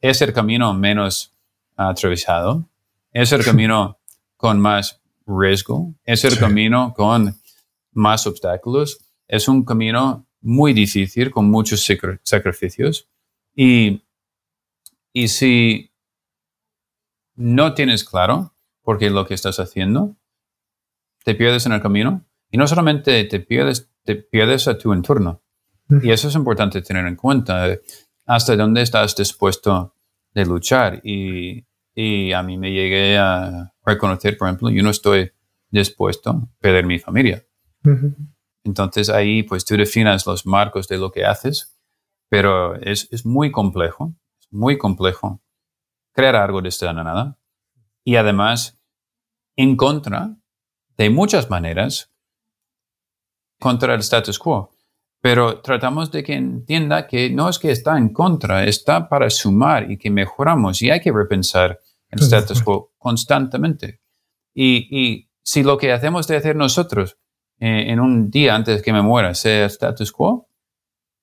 [0.00, 1.32] Es el camino menos
[1.76, 2.64] atravesado,
[3.12, 3.98] es el camino
[4.36, 6.38] con más riesgo, es el Sí.
[6.38, 7.34] camino con
[7.92, 13.08] más obstáculos, es un camino muy difícil con muchos sacri- sacrificios
[13.56, 14.02] y,
[15.12, 15.90] y si
[17.34, 20.16] no tienes claro por qué lo que estás haciendo,
[21.24, 25.42] te pierdes en el camino y no solamente te pierdes, te pierdes a tu entorno.
[26.02, 27.80] Y eso es importante tener en cuenta, eh,
[28.26, 29.94] hasta dónde estás dispuesto
[30.32, 31.00] de luchar.
[31.04, 35.30] Y, y a mí me llegué a reconocer, por ejemplo, yo no estoy
[35.70, 37.44] dispuesto a perder mi familia.
[37.84, 38.14] Ujú.
[38.64, 41.78] Entonces ahí pues tú definas los marcos de lo que haces,
[42.30, 45.42] pero es, es muy complejo, es muy complejo
[46.12, 47.38] crear algo desde la nada
[48.04, 48.80] y además
[49.56, 50.36] en contra
[50.96, 52.12] de muchas maneras
[53.60, 54.70] contra el status quo.
[55.20, 59.90] Pero tratamos de que entienda que no es que está en contra, está para sumar
[59.90, 64.00] y que mejoramos y hay que repensar el de status quo constantemente.
[64.54, 67.18] Y, y si lo que hacemos de hacer nosotros
[67.64, 70.46] eh, en un día antes que me muera sea status quo,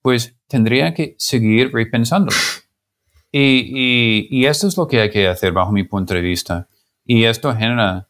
[0.02, 2.36] pues tendría que seguir repensándolo.
[3.30, 6.66] Y, y, esto es lo que hay que hacer bajo mi punto de vista.
[7.04, 8.08] Y esto genera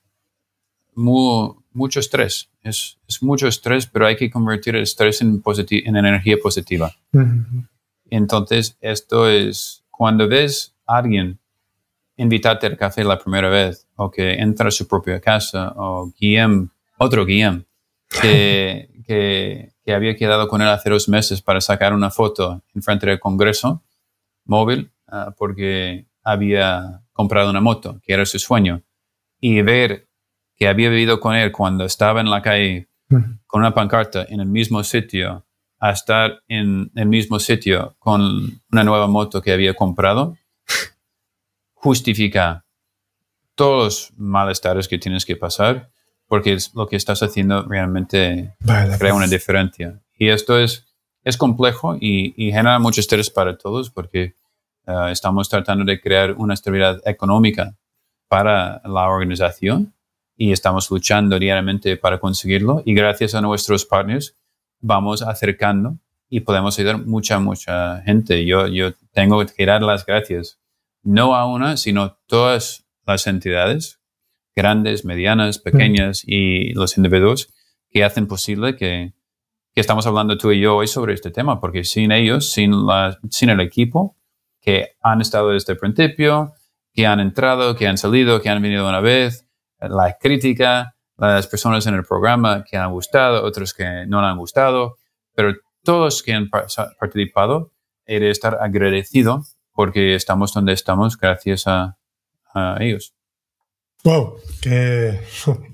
[0.94, 2.48] mucho estrés.
[2.62, 6.90] Es, es, mucho estrés, pero hay que convertir el estrés en, en energía positiva.
[8.08, 11.38] Entonces, esto es cuando ves a alguien
[12.16, 16.70] invitarte al café la primera vez o que entra a su propia casa o Guillem,
[16.96, 17.64] otro Guillem,
[18.20, 22.82] que, que, que, había quedado con él hace dos meses para sacar una foto en
[22.82, 23.82] frente del Congreso
[24.44, 28.82] móvil ah, porque había comprado una moto, que era su sueño,
[29.40, 30.08] y ver
[30.56, 32.88] que había vivido con él cuando estaba en la calle
[33.46, 35.44] con una pancarta en el mismo sitio
[35.78, 40.38] a estar en el mismo sitio con una nueva moto que había comprado,
[41.74, 42.64] justifica
[43.54, 45.91] todos los malestares que tienes que pasar
[46.32, 48.54] porque lo que estás haciendo realmente
[48.98, 50.00] crea una diferencia.
[50.16, 50.86] Y esto es,
[51.24, 54.34] es complejo y, genera mucho estrés para todos porque
[54.86, 57.76] eh, estamos tratando de crear una estabilidad económica
[58.28, 59.92] para la organización
[60.34, 62.82] y estamos luchando diariamente para conseguirlo.
[62.86, 64.34] Y gracias a nuestros partners
[64.80, 65.98] vamos acercando
[66.30, 68.46] y podemos ayudar mucha, mucha gente.
[68.46, 70.58] Yo, yo tengo que dar las gracias,
[71.02, 74.01] no a una, sino todas las entidades,
[74.54, 77.52] grandes, medianas, pequeñas y los individuos
[77.90, 79.12] que hacen posible que,
[79.74, 83.18] que estamos hablando tú y yo hoy sobre este tema, porque sin ellos, sin, la,
[83.30, 84.16] sin el equipo
[84.60, 86.52] que han estado desde el principio,
[86.92, 89.48] que han entrado, que han salido, que han venido una vez,
[89.78, 94.96] la crítica, las personas en el programa que han gustado, otros que no han gustado,
[95.34, 97.72] pero todos que han participado,
[98.06, 101.96] he de estar agradecido porque estamos donde estamos gracias a,
[102.80, 103.14] ellos.
[104.04, 105.20] Wow, qué,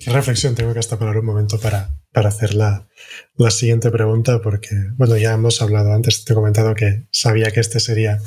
[0.06, 0.54] reflexión.
[0.54, 2.88] Tengo que hasta parar un momento para, para hacer la,
[3.36, 7.60] la, siguiente pregunta, porque, bueno, ya hemos hablado antes, te he comentado que sabía que
[7.60, 8.18] este sería,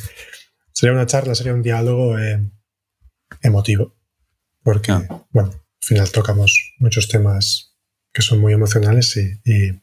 [0.73, 2.49] sería una charla, sería un diálogo eh,
[3.41, 3.95] emotivo,
[4.63, 5.25] porque, ah.
[5.31, 7.71] bueno, al final tocamos muchos temas
[8.13, 9.81] que son muy emocionales y,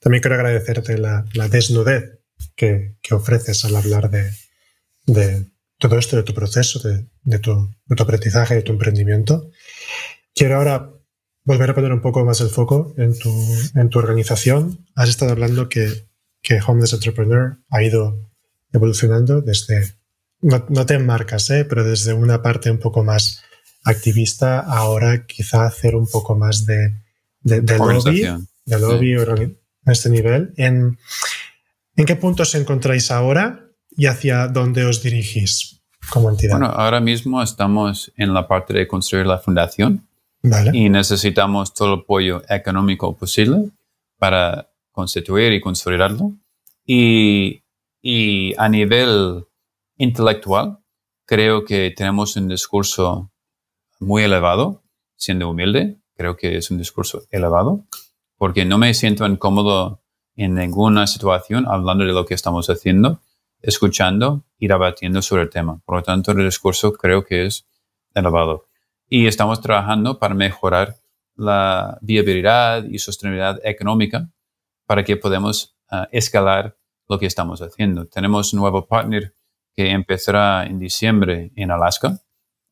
[0.00, 2.20] también quiero agradecerte la, desnudez
[2.54, 8.72] que, ofreces al hablar de, todo esto, de tu proceso, de, tu, aprendizaje, de tu
[8.72, 9.50] emprendimiento.
[10.34, 10.92] Quiero ahora
[11.44, 13.32] volver a poner un poco más el foco en tu,
[13.74, 14.86] en tu organización.
[14.94, 16.08] Has estado hablando que,
[16.42, 18.28] que Homeless Entrepreneur ha ido
[18.72, 19.94] evolucionando desde,
[20.40, 21.64] no, no te enmarcas, ¿eh?
[21.64, 23.42] pero desde una parte un poco más
[23.84, 26.92] activista, ahora quizá hacer un poco más de,
[27.40, 28.22] de, lobby,
[28.64, 29.14] de lobby
[29.86, 30.52] a este nivel.
[30.56, 30.98] ¿En,
[31.96, 33.67] ¿En qué punto os encontráis ahora
[33.98, 36.58] y hacia dónde os dirigís como entidad?
[36.58, 40.08] Bueno, ahora mismo estamos en la parte de construir la fundación
[40.72, 43.70] y necesitamos todo el apoyo económico posible
[44.16, 46.32] para constituir y construirlo.
[46.86, 47.64] Y,
[48.00, 49.44] y a nivel
[49.96, 50.78] intelectual,
[51.26, 53.32] creo que tenemos un discurso
[53.98, 54.84] muy elevado,
[55.16, 55.98] siendo humilde.
[56.16, 57.84] Creo que es un discurso elevado,
[58.36, 60.02] porque no me siento incómodo
[60.36, 63.20] en ninguna situación hablando de lo que estamos haciendo,
[63.60, 65.80] escuchando y debatiendo sobre el tema.
[65.84, 67.66] Por lo tanto, el discurso creo que es
[68.14, 68.68] elevado.
[69.08, 70.96] Y estamos trabajando para mejorar
[71.36, 74.28] la viabilidad y sostenibilidad económica
[74.86, 76.76] para que podamos ah, escalar
[77.08, 78.06] lo que estamos haciendo.
[78.06, 79.34] Tenemos un nuevo partner
[79.74, 82.18] que empezará en diciembre en Alaska.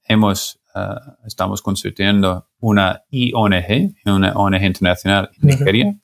[0.04, 5.96] Hemos eh, estamos constituyendo una IONG, una ONG internacional en Nigeria,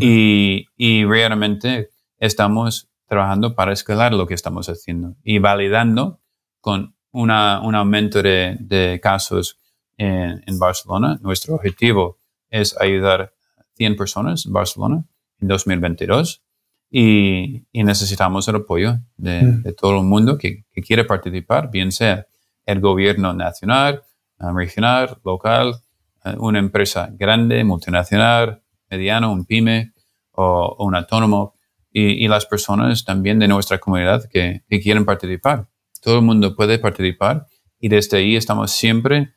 [0.00, 6.20] y, y, realmente estamos trabajando para escalar lo que estamos haciendo y validando
[6.60, 9.58] con una, un aumento de, de casos
[9.96, 11.18] en, en, Barcelona.
[11.22, 12.18] Nuestro objetivo
[12.50, 15.04] es ayudar a 100 personas en Barcelona
[15.40, 16.42] en 2022
[16.90, 21.92] y, y necesitamos el apoyo de, de todo el mundo que, que quiere participar, bien
[21.92, 22.26] sea
[22.66, 24.02] el gobierno nacional,
[24.38, 25.76] eh, regional, local,
[26.24, 29.92] eh, una empresa grande, multinacional, mediano, un pyme
[30.32, 31.55] o, un autónomo
[31.98, 35.68] y, las personas también de nuestra comunidad que, quieren participar.
[36.02, 37.46] Todo el mundo puede participar
[37.80, 39.34] y desde ahí estamos siempre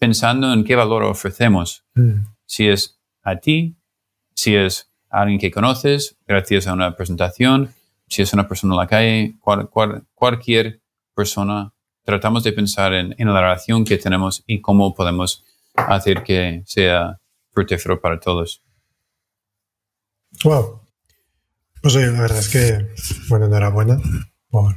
[0.00, 1.84] pensando en qué valor ofrecemos.
[1.94, 2.24] Mm.
[2.44, 3.76] Si es a ti,
[4.34, 7.72] si es a alguien que conoces, gracias a una presentación,
[8.08, 9.36] si es una persona en la calle,
[10.14, 10.80] cualquier
[11.14, 11.72] persona
[12.04, 15.44] tratamos de pensar en, la relación que tenemos y cómo podemos
[15.74, 17.20] hacer que sea
[17.52, 18.60] fructífero para todos.
[20.42, 20.81] Wow.
[21.82, 22.86] Pues la verdad es que,
[23.28, 24.00] bueno, enhorabuena
[24.48, 24.74] por,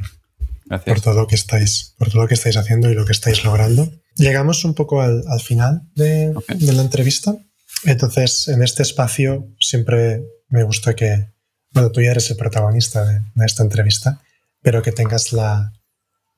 [0.85, 3.43] por todo lo que estáis, por todo lo que estáis haciendo y lo que estáis
[3.43, 3.91] logrando.
[4.15, 7.35] Llegamos un poco al, final de, la entrevista.
[7.83, 11.29] Entonces, en este espacio siempre me gusta que,
[11.71, 14.21] bueno, tú ya eres el protagonista de esta entrevista,
[14.63, 15.73] pero que tengas la,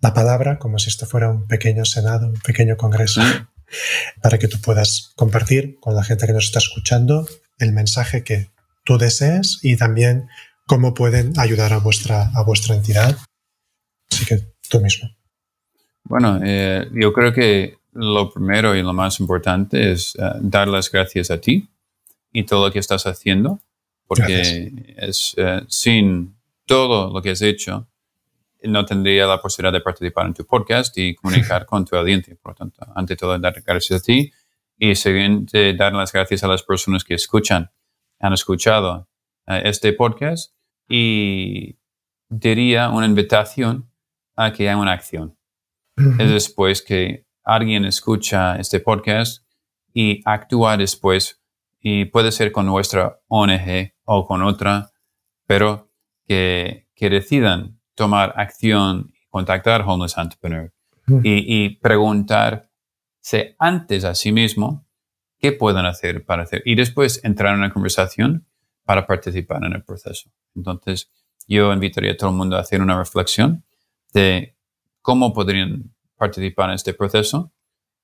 [0.01, 3.21] la palabra como si esto fuera un pequeño senado, un pequeño congreso,
[4.21, 7.27] para que tú puedas compartir con la gente que nos está escuchando
[7.59, 8.49] el mensaje que
[8.83, 10.27] tú desees y también
[10.67, 13.17] cómo pueden ayudar a vuestra, a vuestra entidad.
[14.11, 14.39] Así que
[14.69, 15.09] tú mismo.
[16.03, 20.91] Bueno, eh, yo creo que lo primero y lo más importante es eh, dar las
[20.91, 21.67] gracias a ti
[22.31, 23.59] y todo lo que estás haciendo,
[24.05, 27.87] porque es eh, sin todo lo que has hecho,
[28.63, 32.35] no tendría la posibilidad de participar en tu podcast y comunicar con tu audiencia.
[32.41, 34.31] Por lo tanto, ante todo, dar gracias a ti
[34.77, 37.71] y siguiente, dar las gracias a las personas que escuchan,
[38.19, 39.07] han escuchado
[39.45, 40.56] este podcast
[40.87, 41.77] y
[42.29, 43.89] diría una invitación
[44.35, 45.37] a que haya una acción.
[46.19, 49.43] Es después que alguien escucha este podcast
[49.93, 51.41] y actúa después
[51.79, 54.91] y puede ser con nuestra ONG o con otra,
[55.47, 55.91] pero
[56.27, 60.71] que, que decidan tomar acción, contactar Homeless Entrepreneur
[61.23, 64.85] y, y, preguntarse antes a sí mismo
[65.39, 66.61] qué pueden hacer para hacer.
[66.65, 68.46] Y después entrar en una conversación
[68.87, 70.31] para participar en el proceso.
[70.55, 71.11] Entonces,
[71.45, 73.65] yo invitaría a todo el mundo a hacer una reflexión
[74.13, 74.55] de
[75.01, 77.51] cómo podrían participar en este proceso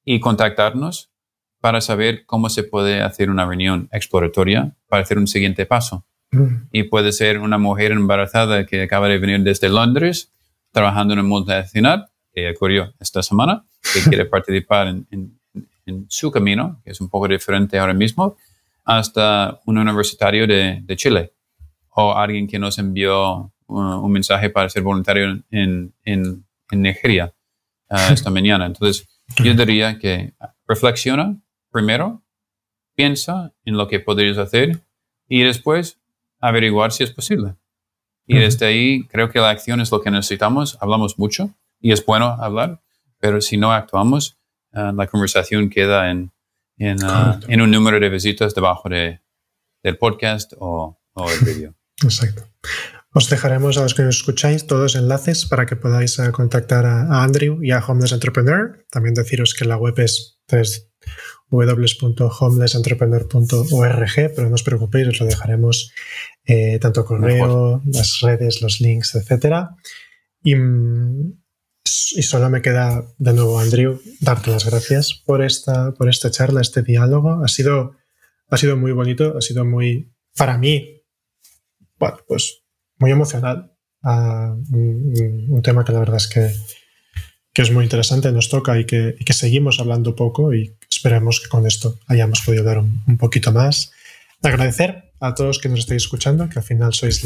[0.03, 1.09] y contactarnos
[1.61, 6.05] para saber cómo se puede hacer una reunión exploratoria para hacer un siguiente paso.
[6.31, 6.67] Mm.
[6.73, 10.34] Y puede ser una mujer embarazada que acaba de venir desde Londres
[10.73, 13.63] trabajando en un multinacional, que ocurrió esta semana,
[13.93, 15.39] que quiere participar en,
[16.09, 18.36] su camino, que es un poco diferente ahora mismo,
[18.84, 21.34] hasta un universitario de, Chile
[21.89, 27.34] o alguien que nos envió uh, un mensaje para ser voluntario en, en Nigeria
[27.89, 28.65] uh, esta mañana.
[28.65, 29.07] Entonces,
[29.43, 30.34] yo diría que
[30.67, 31.38] reflexiona
[31.71, 32.23] primero,
[32.95, 34.81] piensa en lo que podrías hacer
[35.27, 35.99] y después
[36.39, 37.55] averiguar si es posible.
[38.25, 40.77] Y desde ahí creo que la acción es lo que necesitamos.
[40.79, 42.81] Hablamos mucho y es bueno hablar,
[43.19, 44.38] pero si no actuamos,
[44.73, 46.31] uh, la conversación queda en,
[46.78, 49.21] en, uh, en, un número de visitas debajo de,
[49.84, 51.76] del podcast o, o el vídeo.
[52.03, 52.53] Exacto.
[53.15, 57.24] Os dejaremos a los que nos escucháis todos enlaces para que podáis eh, contactar a,
[57.24, 58.84] Andrew y a Homeless Entrepreneur.
[58.89, 60.39] También deciros que la web es
[61.51, 65.93] www.homelessentrepreneur.org, pero no os preocupéis, os lo dejaremos
[66.43, 69.67] eh, tanto correo, las redes, los links, etc.
[70.43, 70.55] Y,
[72.15, 76.61] y, solo me queda de nuevo, Andrew, darte las gracias por esta, por esta charla,
[76.61, 77.43] este diálogo.
[77.43, 77.95] Ha sido,
[78.49, 81.01] ha sido muy bonito, ha sido muy, para mí,
[82.27, 82.63] pues
[82.99, 83.71] muy emocional.
[84.03, 86.53] un, tema que la verdad es que,
[87.53, 91.65] que, es muy interesante, nos toca y que, seguimos hablando poco y esperemos que con
[91.65, 93.91] esto hayamos podido dar un, poquito más.
[94.41, 97.23] Agradecer a todos que nos estéis escuchando, que al final sois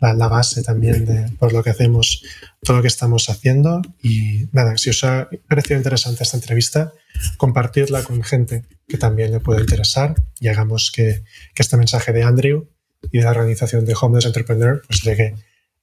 [0.00, 2.22] la, la, base también de por lo que hacemos,
[2.62, 3.82] todo lo que estamos haciendo.
[4.02, 6.92] Y nada, si os ha parecido interesante esta entrevista,
[7.36, 11.22] compartirla con gente que también le pueda interesar y hagamos que,
[11.54, 12.68] que este mensaje de Andrew
[13.12, 15.34] y de la organización de Homeless Entrepreneur pues llegue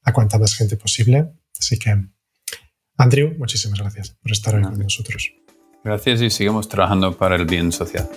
[0.04, 1.28] a cuanta más gente posible.
[1.60, 1.96] Así que,
[2.98, 5.32] Andrew, muchísimas gracias por estar hoy con nosotros.
[5.84, 8.10] Gracias y sigamos trabajando para el bien social.